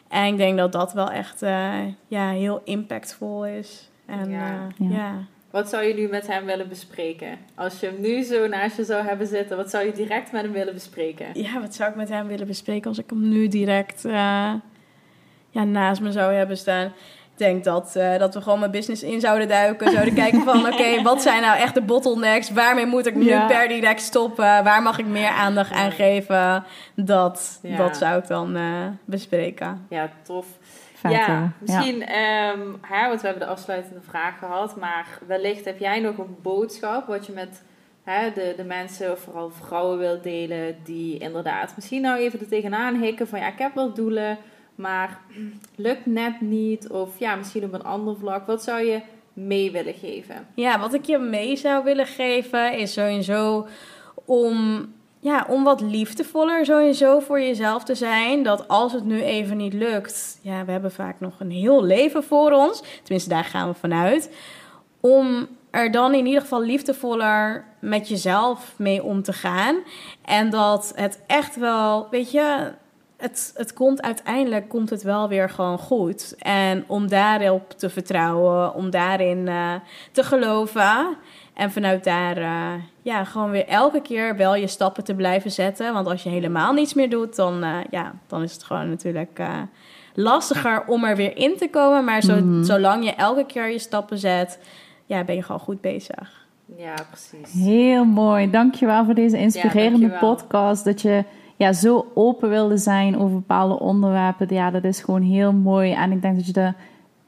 [0.10, 3.90] En ik denk dat dat wel echt eh, ja, heel impactvol is.
[4.06, 4.38] En Ja.
[4.40, 4.68] ja.
[4.78, 4.96] Ja.
[4.96, 5.26] ja.
[5.52, 7.38] Wat zou je nu met hem willen bespreken?
[7.56, 10.42] Als je hem nu zo naast je zou hebben zitten, wat zou je direct met
[10.42, 11.28] hem willen bespreken?
[11.34, 14.54] Ja, wat zou ik met hem willen bespreken als ik hem nu direct eh,
[15.50, 16.94] ja, naast me zou hebben staan?
[17.38, 19.92] Ik denk dat, eh, dat we gewoon mijn business in zouden duiken.
[19.92, 22.52] Zouden kijken van, oké, wat zijn nou echt de bottlenecks?
[22.52, 23.46] Waarmee moet ik nu Ja.
[23.48, 24.64] per direct stoppen?
[24.64, 26.64] Waar mag ik meer aandacht aan geven?
[26.96, 27.78] Dat, Ja.
[27.78, 28.64] dat zou ik dan eh,
[29.06, 29.86] bespreken.
[29.90, 30.46] Ja, tof.
[30.94, 35.80] Vet, ja, misschien, ehm, hè, want we hebben de afsluitende vraag gehad, maar wellicht heb
[35.80, 37.64] jij nog een boodschap wat je met
[38.04, 42.48] hè, de, de mensen, of vooral vrouwen, wilt delen, die inderdaad misschien nou even er
[42.48, 44.38] tegenaan hikken van ja, ik heb wel doelen,
[44.78, 45.20] maar
[45.76, 48.48] lukt net niet, of ja, misschien op een ander vlak.
[48.48, 49.02] Wat zou je
[49.34, 50.48] mee willen geven?
[50.54, 53.68] Ja, wat ik je mee zou willen geven is sowieso
[54.26, 54.86] om,
[55.20, 58.44] ja, om wat liefdevoller sowieso voor jezelf te zijn.
[58.44, 62.24] Dat als het nu even niet lukt, ja, we hebben vaak nog een heel leven
[62.24, 62.84] voor ons.
[63.04, 64.36] Tenminste, daar gaan we vanuit.
[65.00, 69.76] Om er dan in ieder geval liefdevoller met jezelf mee om te gaan.
[70.26, 72.72] En dat het echt wel, weet je,
[73.18, 76.36] het, het komt uiteindelijk komt het wel weer gewoon goed.
[76.40, 79.74] En om daarop te vertrouwen, om daarin eh,
[80.12, 81.18] te geloven.
[81.54, 85.94] En vanuit daar, eh, ja, gewoon weer elke keer wel je stappen te blijven zetten.
[85.94, 89.40] Want als je helemaal niets meer doet, dan, eh, ja, dan is het gewoon natuurlijk
[89.40, 89.62] eh,
[90.14, 92.04] lastiger om er weer in te komen.
[92.04, 92.64] Maar zo, Mhm.
[92.64, 94.60] zolang je elke keer je stappen zet,
[95.06, 96.46] ja, ben je gewoon goed bezig.
[96.78, 97.54] Ja, precies.
[97.64, 98.50] Heel mooi.
[98.50, 100.86] Dankjewel voor deze inspirerende podcast.
[100.86, 101.24] Dat je
[101.58, 104.48] ja, zo open wilde zijn over bepaalde onderwerpen.
[104.50, 105.94] Ja, dat is gewoon heel mooi.
[105.94, 106.76] En ik denk dat je er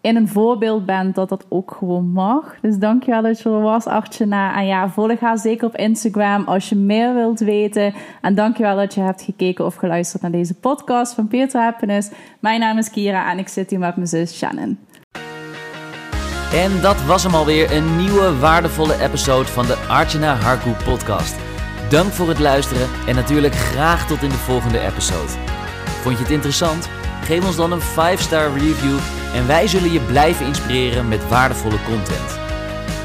[0.01, 2.55] in een voorbeeld bent dat dat ook gewoon mag.
[2.61, 4.55] Dus dankjewel dat je er was, Artjana.
[4.55, 7.93] En ja, volg haar zeker op Instagram als je meer wilt weten.
[8.21, 12.11] En dankjewel dat je hebt gekeken of geluisterd naar deze podcast van Peer to Happiness.
[12.39, 14.77] Mijn naam is Kira en ik zit hier met mijn zus Shannon.
[16.53, 21.49] En dat was hem alweer, een nieuwe waardevolle episode van de Archana Harku podcast.
[21.89, 25.31] Dank voor het luisteren en natuurlijk graag tot in de volgende episode.
[26.01, 26.89] Vond je het interessant?
[27.23, 28.97] Geef ons dan een 5-star review
[29.33, 32.39] en wij zullen je blijven inspireren met waardevolle content.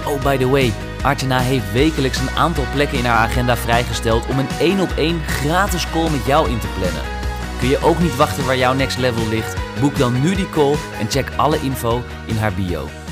[0.06, 0.72] Oh, by the way,
[1.02, 5.20] Archana heeft wekelijks een aantal plekken in haar agenda vrijgesteld om een 1 op 1
[5.26, 7.02] gratis call met jou in te plannen.
[7.58, 9.56] Kun je ook niet wachten waar jouw next level ligt?
[9.80, 13.03] Boek dan nu die call en check alle info in haar bio.